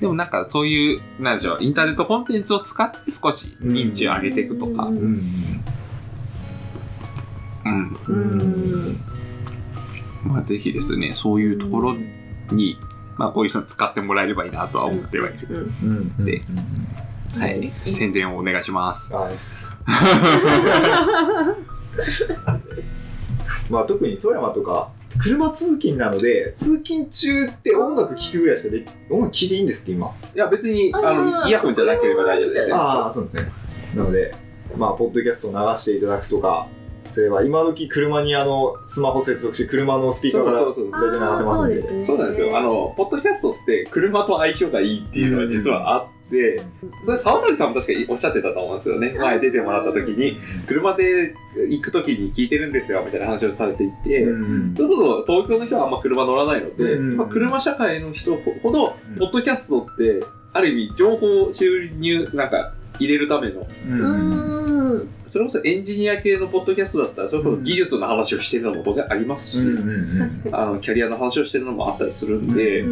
[0.00, 5.62] でもなんかそういう、なんでしょう、インターネットコンテンツを使って少し認知を上げていくとか、うん
[7.64, 7.98] うん。
[8.08, 9.00] うん。
[10.24, 11.96] まあぜひですね、そういうところ
[12.50, 12.76] に、
[13.16, 15.48] まあこういうの使ってもらえればいいなとは思ってはいる。
[15.82, 16.42] うんうんで
[17.38, 17.72] はい。
[17.84, 19.10] 宣伝をお願いします。
[19.16, 19.78] あです。
[23.70, 30.10] まあ特に富山とか車通勤なので通勤中って音楽聴くぐらいしかで音楽聴いていいんですって今？
[30.34, 32.76] いや別に、ああの、ーイヤホンじゃなければ大丈夫ですよ。
[32.76, 33.50] ああそうですね
[33.94, 34.34] なので
[34.76, 36.66] まあポッドキャストを流していただくとか
[37.08, 42.56] すれば今時車にあのスマホ接続して車のスピーカーから大体流せますんでねそうなんですよ。
[42.56, 46.62] あの、ポッドキャストって車と相性がいいっていうのは実はあって、
[47.04, 49.14] それ沢谷さんも確かにおっしゃってたと思うんですよね。
[49.18, 51.34] 前出てもらった時に、車で
[51.68, 54.74] 行く時に聞いてるんですよみたいな話をされていて、うん。
[54.74, 57.16] それこそ東京の人はあんま車乗らないので、うん。
[57.16, 60.24] まあ、車社会の人ほど、うんポッドキャストって、
[60.54, 65.08] ある意味情報収入、なんか入れるための、ううんん。
[65.32, 69.58] それこそエンジニア系のポッドキャストだったら、それこそ技術の話をしてるのも当然ありますし、
[70.52, 72.84] あのキャリアの話をしてるのもあったりするんで。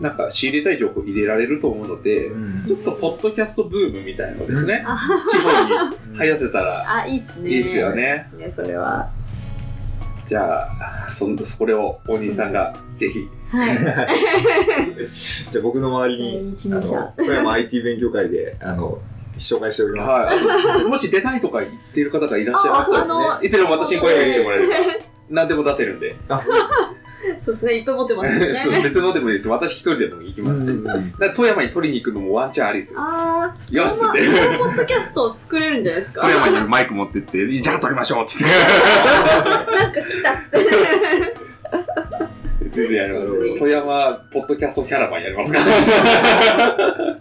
[0.00, 4.98] なんか仕入れたい情報入れられると思うので、うんちょっとポッドキャストブームみたいのですね、あ
[5.30, 7.50] 地方に生やせたらあ、いいっすね。
[7.50, 7.94] いいですよ。
[7.94, 8.28] ね。
[8.36, 9.08] ね、それは。
[10.26, 10.62] じゃ
[11.06, 13.28] あ、そんそれを大西さんがぜひ。
[13.50, 13.78] はい。
[15.12, 18.98] じゃあ僕の周りに、 あの、富山 IT 勉強会で、あの、
[19.38, 20.68] 紹介しております。
[20.68, 20.84] はい。
[20.88, 24.74] もし出たいとか言ってる方がいらっしゃいましたらああのいつでも私に声をかけてもらえれば、
[25.30, 26.14] 何でも出せるんで。
[26.28, 26.42] あ、
[27.40, 28.80] そうですね、いっぱい持ってますね。
[28.82, 29.48] 別のでもいいです。
[29.48, 30.78] 私一人でも行きますし。
[31.34, 33.00] 富山に取りに行くのもワンチャンありですよ。
[33.70, 34.28] よしって。
[34.58, 36.20] ポッドキャストを作れるんじゃないですか？
[36.20, 38.52] 富山にマイク持ってって、じゃあ撮りましょうっつって。
[39.74, 41.44] なんか来たっつって。
[42.72, 43.20] 全然やりま
[43.54, 43.58] す。
[43.58, 47.16] 富山ポッドキャストキャラバンやりますから。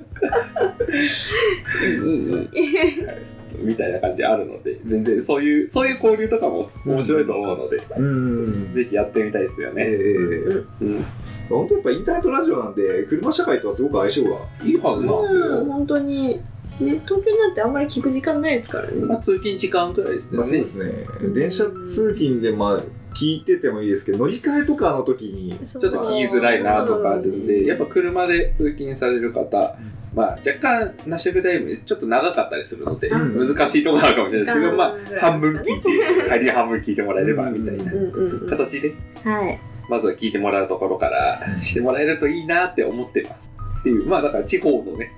[3.59, 8.74] みたいな感じあるので、全然そういう、そういう交流とかも面白いと思うので、うん。
[8.74, 9.84] ぜひやってみたいですよね。
[9.84, 11.05] ええうん。
[11.49, 14.38] 本当やっぱインターネットラジオなんで、車社会とはすごく相性が。
[14.64, 15.74] いいはずなんですうん、よ。
[15.74, 16.41] 本当に。
[16.80, 19.05] ね、東京になってあんまり聞く時間ないですからね。
[19.05, 20.66] まあ通勤時間くらいですよまあ、そうねで。
[20.66, 20.91] すね。
[21.34, 22.82] 電車通勤で、まあ、
[23.14, 29.78] 聞いててもいいですけど、乗り換えとかの時に、ちょっと聞きづらいなとかあるんで、やっぱ車で通勤される方、
[30.16, 38.49] まあ若干ナショナルタイムちょっと長かったりするので、うん難しいところあるかもしれないですけど、まあ半分聞いて、は帰り半分聞いてもらえればみたいなうんうんうん。
[38.49, 38.93] 形で、
[39.24, 39.59] はい。
[39.89, 43.51] まずは聞いてもらうところからしてもらえるといいなって思ってます。
[43.80, 45.09] っていう、まあだから地方のね、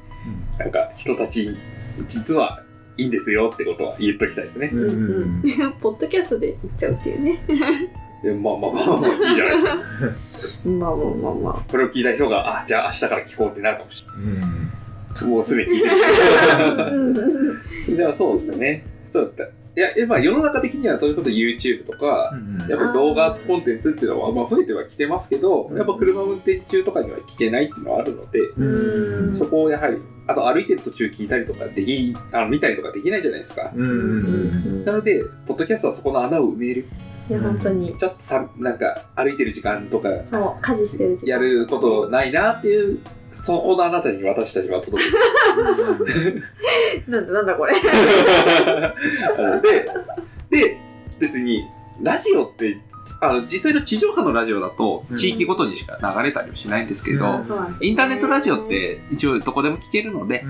[0.58, 1.56] なんか人たち、
[2.08, 2.64] 実は
[2.98, 4.70] いいんですよってことは言っときたいですね。
[4.74, 4.88] うんう
[5.42, 5.42] ん
[5.82, 7.40] ポッドキャストで言っちゃうっていうね。
[8.24, 9.76] でまあまあまあまあいいじゃないですか。
[10.66, 14.50] まあまあまあまこれを聞いた人が、あ、じゃあ明日から聞こうってなるかもしれうんない。
[15.24, 15.82] もうすでに聞い
[17.96, 18.10] てる。
[18.10, 18.14] あ。
[18.14, 18.86] そうですね。
[19.12, 19.54] そうだった。
[19.78, 22.32] いや、やっぱ世の中的にはということ YouTube とか、
[22.70, 29.98] やっぱり動画コンテンツっていうのはまあ増えてはきてますけど、やっぱ車運転中とかには聞けないっていうのはあるので、うんそこをやはり、
[30.28, 33.72] あと歩いてる途中聞いたりとかでき、あの見たりとかできないじゃないですか。
[33.76, 36.86] うんうんなので、ポッドキャストはそこの穴を埋める。
[37.30, 37.98] いや、本当に。
[37.98, 41.32] ちょっとさ、なんか歩いてる時間とかそう、家事してる時間。
[41.32, 43.00] やることないなっていう、
[43.44, 46.42] そこのあなたに私たちは届けて
[47.08, 47.74] なんだなんだこれ。
[49.62, 49.86] で、
[50.50, 50.78] で、
[51.20, 51.66] 別に、
[52.02, 52.80] ラジオって、
[53.22, 57.46] あの、実際の地上波のラジオだと、地域ごとにしか流れたりはしないんですけど、うん。
[57.46, 57.78] そうなんね。
[57.82, 60.44] インターネットラジオっ、て一応どこでも聞けるので、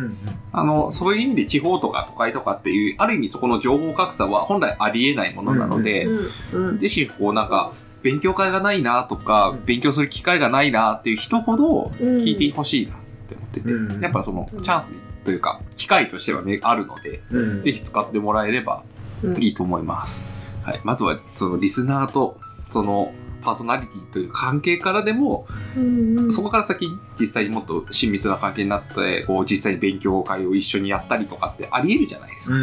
[0.51, 6.69] あの、そういう意味で地方とか都会とかっていう、ある意味そこの情報格差は本来ありえないものなので、うん。
[6.69, 6.79] うん。
[6.79, 7.73] でし、こうなんか、
[8.05, 12.97] 勉強会がないなとか、勉強する機会がないなっていう人ほど聞いてほしいなっ
[13.27, 13.99] て思ってて、うん。
[13.99, 14.91] やっぱそのチャンス
[15.23, 17.63] というか、機会としてはねあるので、うん。
[17.63, 18.83] ぜひ使ってもらえれば
[19.23, 19.43] うん。
[19.43, 20.23] いいと思います。
[20.61, 20.81] はい。
[20.83, 22.37] まずは、そのリスナーと、
[22.69, 23.11] その、
[23.45, 32.57] パーソナリティという関係からでも、うんうんそこから先に実際にもっと親密な関係になって、こう実際に勉強会を一緒にやったりとかってあり得るじゃないですか。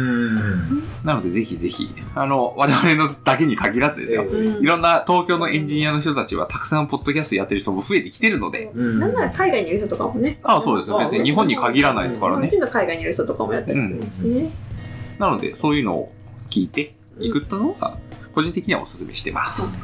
[1.03, 4.25] なのでぜひぜひ、あの、我々のだけに限らずですよ。
[4.25, 10.39] うんいろんな東京のエンジニアの人たちはたくさんポッドキャストやってる人も増えてきてるので、なんなら海外にいる人とかもね。
[10.43, 10.99] ああ、そうですよ。
[10.99, 12.47] 別に日本に限らないですからね。
[12.47, 14.51] 日本人の海外にいる人とかもやったりするんですね。
[15.19, 16.11] なので、そういうのを
[16.49, 17.97] 聞いていくってのが、
[18.33, 19.79] 個人的にはお勧めしてます。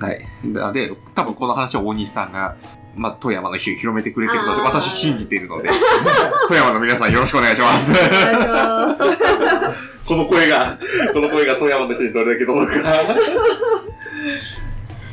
[0.00, 0.72] はい。
[0.72, 2.56] で、多分この話は大西さんが、
[2.96, 5.70] まあ、富山の日を広めてくれてると私信じているので、
[6.48, 7.92] 富山の皆さんよろしくお願いします。
[7.92, 10.08] お願いします。
[10.14, 10.78] この声が、
[11.12, 12.92] この声が富山の人にどれだけ届くか。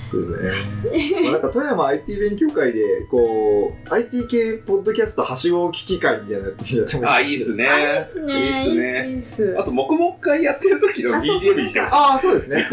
[0.10, 1.22] そうですね。
[1.24, 7.56] まあ、なんか富山 IT 勉強会で、こう、IT 系ポッドキャストはしご危機会みたいなのやってもあ、いいっす。
[7.56, 7.68] ね。
[7.68, 8.34] あ、いいっすね。
[8.34, 9.10] いいっすね。
[9.10, 9.56] いいっす。
[9.60, 11.94] あと、黙々会やってる時の BGM にしてほしい。
[11.94, 12.66] ああ、そうですね。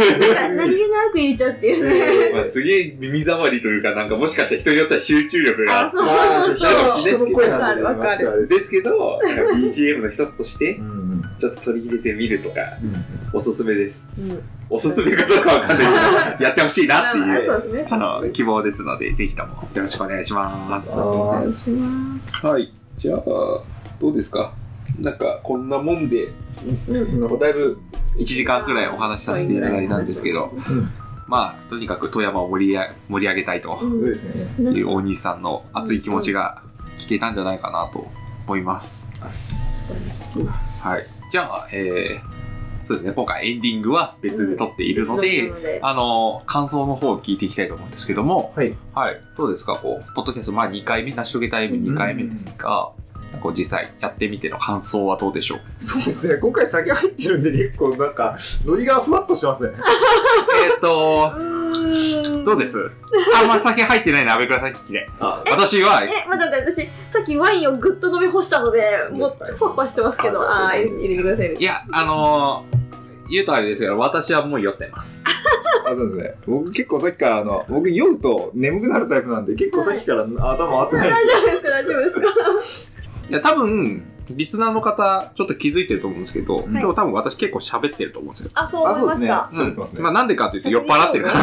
[0.56, 2.30] 何気なく入れちゃうっていうね。
[2.38, 7.14] まあ、すげえ耳障りというか、なんかもしかしたら人によっては集中力があ、そうあそうあ、そう。
[7.16, 7.82] 人の声なんで、
[8.40, 9.20] ですですけど、
[9.54, 13.04] BGM の一つとしてう、んちょっと取り入れてみるとか、うん
[13.36, 14.08] おすすめです。
[14.16, 14.40] うん
[14.70, 17.88] おすすめかどうかわかんないけど、やってほしいなってまあいう、 そうですね。
[17.90, 20.90] あの、希望ですので、ぜひともよろしくお願いします。
[20.90, 22.46] お願いします。
[22.46, 22.72] はい。
[22.98, 23.62] じゃあ、ど
[24.10, 24.52] うですか？
[25.00, 26.28] なんか、こんなもんで、
[26.88, 27.78] だいぶ
[28.16, 30.90] 1時間くらいお話しさせていただいたんですけど、うん
[31.26, 34.46] まあ、とにかく富山を盛り上盛り上げたいとそうですね。
[34.72, 36.62] いう大西さんの熱い気持ちが
[36.98, 38.06] 聞けたんじゃないかなと
[38.46, 39.10] 思います。
[39.22, 39.32] はい。
[41.32, 42.43] じゃあ、えー、
[42.86, 48.74] そうですね、今回エンディングは別で撮っているので、あの、感想の方を聞いていきたいと思うんですけども、はい。
[48.94, 49.20] はい。
[49.36, 49.76] どうですか？
[49.76, 52.90] こう、ポッドキャスト、まあ2回目、成し遂げたい2回目ですが、
[53.40, 55.60] こう実際やってみての感想はどうでしょう？
[55.78, 56.36] そうですね。
[56.36, 59.74] 今回酒入ってるんで、結構なんか、ノリがふわっとしてますね。
[60.72, 61.32] えっと、
[62.44, 62.90] どうです？
[63.34, 65.08] あんま酒入ってないのやめてください、聞きで。
[65.20, 71.54] あ、私は、え、待って待って、私、さっきワインをぐっと飲み干したので、もう、ふわふわしてますけど、ああー、入れ入れてください。
[71.54, 75.22] いや、あのー、言うとあれですけど、私はもう酔ってます。
[75.86, 76.34] あそうですね。
[76.46, 81.62] 僕結構さっきからあの、僕酔うと眠くなるタイプなんで、結構さっきから頭回ってないです。
[81.68, 82.98] 大丈夫ですか大丈夫ですか？
[83.30, 88.50] いや、多分、リスナーの方、ちょっと気づいてると思うんですけど、今日多分私結構喋ってると思うんですよ。
[88.54, 89.06] あ、そうあ、思い。
[89.08, 89.50] ました。
[89.52, 90.02] 喋ってますね。
[90.02, 91.40] まあなんでかって言って酔っ払ってるから。
[91.40, 91.42] 違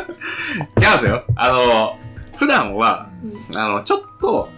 [0.00, 1.24] うんですよ。
[1.36, 1.98] あの、
[2.38, 3.08] 普段は、
[3.54, 4.48] あの、ちょっと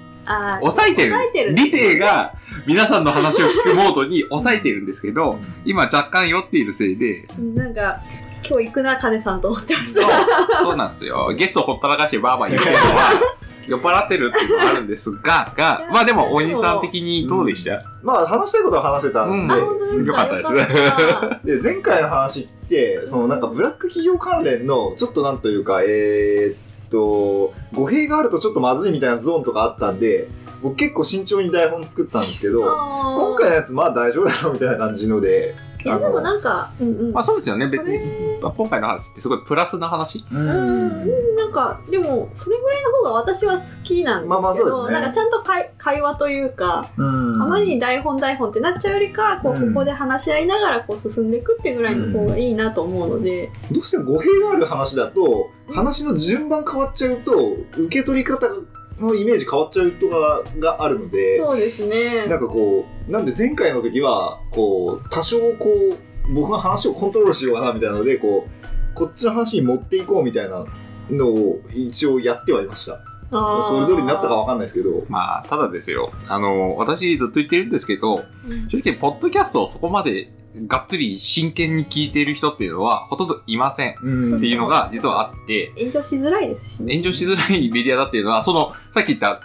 [0.60, 1.54] 抑えてる。
[1.54, 2.34] 理性が
[2.66, 8.00] 皆さんの話を聞くモードに 抑えてるんですけど、今若干酔っているせいで、なんか、
[8.46, 10.58] 今日行くな、カネさんと思ってましそうた。
[10.62, 11.32] そうなんですよ。
[11.36, 13.10] ゲストほったらかしてバーバー言ってるのは、
[13.66, 17.82] 酔っ払ってるっていうのがあるんですが、 が、まあでも、お兄さん的にどうでした？
[18.02, 20.12] まあ話したいことは話せたんで、あ、本当ですか？
[20.12, 21.20] よかったです。
[21.20, 21.40] た。
[21.44, 30.28] で前回の話ってそのなんかブラック企業関連のちょっとなんというかえーっと語弊があるとちょっとまずいみたいなゾーンとかあったんで
[30.62, 35.54] 僕結構慎重に台本作ったんですけど今今回のやつまあ大丈夫だろうみたいな感じので
[35.84, 37.12] いや、でもなんか、うんうん。
[37.12, 37.98] まあそうですよね、別に。
[38.40, 40.24] まあ今回の話ってすごいプラスな話？
[40.32, 45.00] ううん、なんかでもそれぐらいの方が私は好きなんですけど、まあまあそうですね。
[45.00, 47.42] なんかちゃんと会会話というか、うん。
[47.42, 49.74] あまりに台本台本ってなっちゃうよりかこう、うん。
[49.74, 57.32] ここで話し合いながらこう進んでいくっていうぐらいの方がいいなと思うので、どうしても語弊がある話だと話の順番変わっちゃうと
[57.76, 58.48] 受け取り方
[58.98, 62.26] のイメージ変わっちゃうとかがあるのでそうですね。
[62.26, 65.70] なんかこうなんで前回の時はこう多少こ
[66.28, 70.64] う僕が話をコントロールしようかなみたいなのでこうこっちの話に持っていこうみたいな
[71.10, 73.00] のを一応やってはいました。
[73.30, 75.04] それ通りになったかわかんないですけど。
[75.08, 76.12] まあ、ただですよ。
[76.28, 78.68] あの、私ずっと言ってるんですけど、うん。
[78.68, 80.30] 正直、ポッドキャストをそこまで
[80.66, 83.92] がっつり真剣に聞いている人っていうのはほとんどいません。
[83.92, 83.96] っ
[84.40, 86.94] ていうのが実はあって、炎上しづらいですしね。
[86.94, 89.40] 炎上しづらいメディアだっていうのは、その、さっき言った、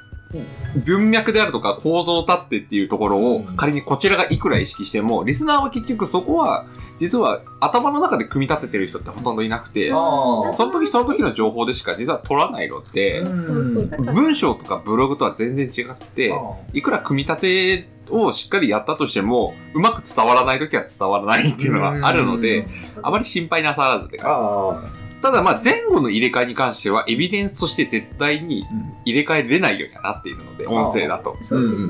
[0.85, 3.55] 文脈であるとか構造立ってっていうところをうん。
[3.55, 6.65] 仮にこちらがいくら意識しても、リスナーは結局そこは、
[6.99, 16.33] 実は頭の中で組み立ててる人ってほとんどいなくて、その時その時の情報でしか実は取らないので、そうそうだから文章とかブログとは全然違って、
[16.73, 22.67] いくら組み立てをしっかりやったとしても、うまく伝わらない時は伝わらないっていうのがあるので、
[23.01, 25.08] あまり心配なさらずって感じです。
[25.19, 28.65] あただまあ前後の入れ替えに関してはエビデンスとして絶対に
[29.05, 31.37] 入れ替えれないようにはなっているので、音声だと。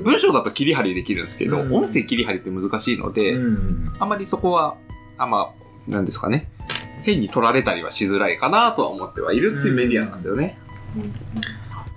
[0.03, 1.73] 文章だと切り張りできるんですけど、うん。
[1.73, 3.93] 音声切り張りって難しいので、うん。
[3.99, 4.75] あまりそこは、
[5.17, 5.53] あま
[5.87, 6.49] あ、なんですかね。
[7.03, 10.57] 変に取られたりはしづらいかなとは思ってはいるっていうメディアなんですよね。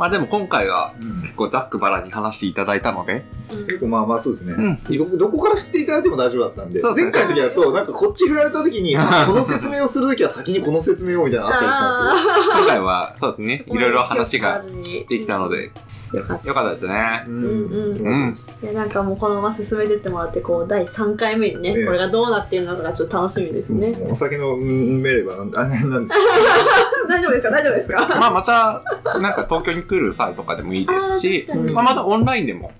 [0.02, 3.66] まあでも今回は結構ざっくばらに話していただいたので、うん。
[3.66, 4.98] 結構まあまあそうですね、うん。
[4.98, 6.82] どどこから振っていただいても大丈夫だったんで。
[6.82, 15.70] 前回の時だとなんかこっち振られた時に あこの説明をする時は先にこの説明をみたいなのあったりしたんです 今回は、そうですね、いろいろ話がでできたので、
[16.12, 16.48] よかった。
[16.48, 17.24] よかったですね。
[17.26, 17.96] うんうん。
[17.96, 18.38] うん。
[18.62, 21.84] いやなんかもうこのまま進めてってもらってこう第3回目にね、ええ。
[21.86, 26.18] これがどうなっているのかがちょっと楽しみですね、お酒の飲めればなんあなんですか？
[27.08, 27.50] 大丈夫ですか？
[27.50, 28.06] 大丈夫ですか？
[28.08, 28.82] まあまた、
[29.18, 32.72] なんか東京に来る際とかでもいいですし、まあまたオンラインでも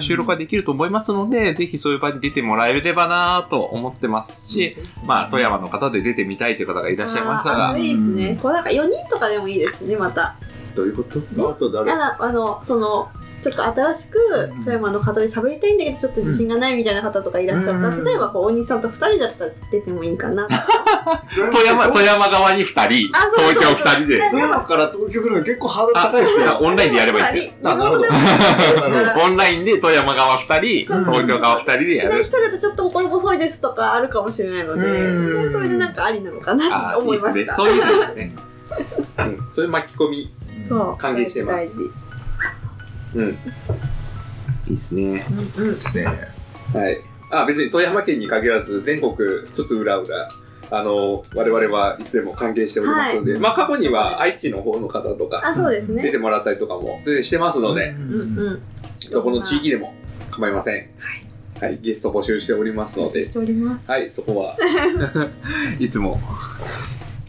[0.00, 4.76] 収録ができると思いますので、ぜひそういう場に出てもらえればなと思ってますし、
[5.06, 8.38] まあ富山の方で出てみたいという方がいらっしゃいましたが、あーいいですね。
[8.42, 10.36] こうなんか4人とかでもいいですねまた
[10.74, 11.50] どういうこと？
[11.50, 11.92] あと誰？
[11.92, 13.08] ああのその
[13.42, 17.88] ちょっと新しく富山の方で喋りたいんだけどちょっと自信がないみたいな方とかいらっしゃった。
[17.88, 18.04] ら、うん。
[18.04, 20.46] 例えばこう大西さんと2人だったら出てもいいかな。
[21.52, 26.58] 富山、富山側に2人、東京2人で、富山から東京来るの結構ハードル高いですよ。
[26.60, 27.70] オンラインでやればいいですよ。
[27.70, 28.04] あなるほど。
[29.24, 32.22] オンラインで富山側2人、東京側2人でやる。
[32.22, 32.28] 一。
[32.28, 35.52] 人だとちょっと心細いですとかあるかもしれないのでうん。
[35.52, 37.44] それでなんかありなのかなあと思いいいですね。
[37.44, 38.36] ましたそういうのですね。
[39.18, 40.34] うん、そういう巻き込み。
[40.68, 40.96] そう。
[40.96, 41.56] 歓迎してます。
[41.56, 41.74] 大事
[43.14, 43.28] うん。
[43.28, 43.30] い
[44.66, 45.26] いですね。
[45.56, 45.74] うんうん。
[45.74, 46.06] ですね。
[46.06, 47.00] はい。
[47.30, 49.16] あ、別に富山県に限らず、全国
[49.52, 50.08] 津々浦々、
[50.70, 53.40] あの、我々はいつでも歓迎しておりますので、はい。
[53.40, 58.62] まあ過去には愛知の方の方とか、あそうです出ねてもらったりとかもしてますので、うんうん。
[59.10, 59.94] どこの地域でも
[60.30, 60.88] 構いません。
[61.60, 61.78] はい。
[61.80, 63.28] ゲスト募集しておりますので。
[63.86, 64.56] はい、そこは、
[65.78, 66.20] いつも。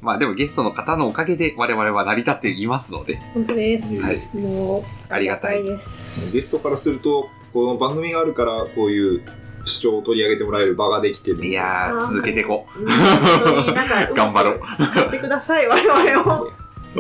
[0.06, 6.32] まあでもゲストの方のおかげで我々は成り立っていますので、本当です、もうありがたいです。
[6.32, 9.24] ゲストからするとこの番組があるからこういう
[9.66, 11.44] 主張を取り上げてもらえる場ができてる。
[11.44, 12.86] いやー、続けていこう。
[12.86, 14.62] 頑張ろう。
[14.96, 15.68] やってください。
[15.68, 16.44] 我々も。
[16.44, 16.52] う。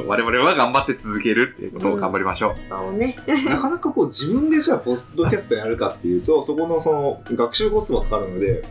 [0.07, 2.69] 我々は頑張って続けるっていうことを頑張りましょう。
[2.69, 3.15] 場をね。
[3.27, 8.64] なかなかこう自分でじゃあポストキャストやるかっていうとそこのその学習コストがかかるので、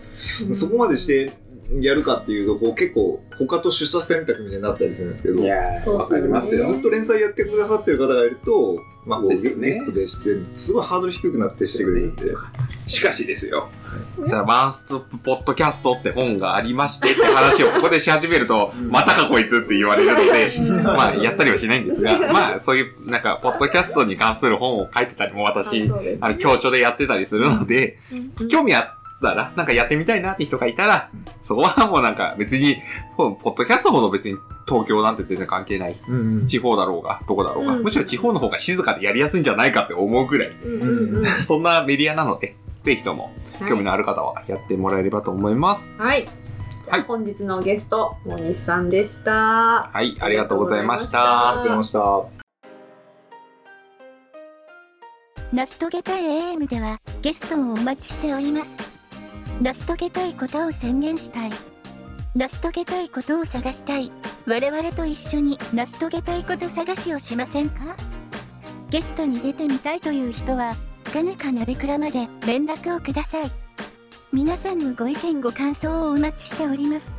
[0.53, 1.33] そこまでして
[1.81, 6.67] やるかっていうとこう結構他と取捨選択みたいになったりするんですけどいやー、そうわかりますよ。
[6.67, 9.69] ずっと連載やってくださってる方がいると、まあ、こうですよね。
[9.69, 12.33] ゲストで出演すごいハードル低くなってしてくれるんで、
[12.87, 13.69] しかしですよ。
[14.21, 27.99] だからワンストップポッドキャストって本がありましてって話をここでし始めると、またかこいつって言われるので、まあ、やったりはしないんですが、 まあ、そういう、なんか、ポッドキャストに関する本を書いてたりも私、あの、協調でやってたりするので、
[28.41, 28.49] うん。
[28.49, 28.95] 興味あ
[29.31, 31.11] ったら、なんかやってみたいなって人がいたら、
[31.43, 32.83] そこはもうなんか別に、
[33.17, 34.37] ポッドキャストほど別に
[34.67, 35.97] 東京なんて全然関係ない。
[36.09, 43.33] うんうん地方だろうが、どこだろうが、うんむしろ地方の方が静かでやりやすいんじゃないかって思うぐらい、うんうんうんそんなメディアなので、ぜひとも
[43.69, 45.89] 興味のある方はやってもらえればと思います。
[45.99, 46.29] はい。
[46.87, 49.91] はい本日のゲスト、大西さんでした。
[49.91, 51.49] はい、ありがとうございました。
[51.49, 52.45] ありがとうございました。
[55.55, 58.94] 成し遂げたい AM ではゲストをお待ちしております。
[59.61, 61.51] 成し遂げたいことを宣言したい。
[62.35, 64.11] 成し遂げたいことを探したい。
[64.47, 67.97] 我々と一緒に成し遂げたいこと探しをしませんか
[68.91, 70.75] ゲストに出てみたいという人は、
[71.13, 73.51] かぬか鍋倉まで連絡をください。
[74.33, 77.11] 皆さんのご意見ご感想をお待ちしております。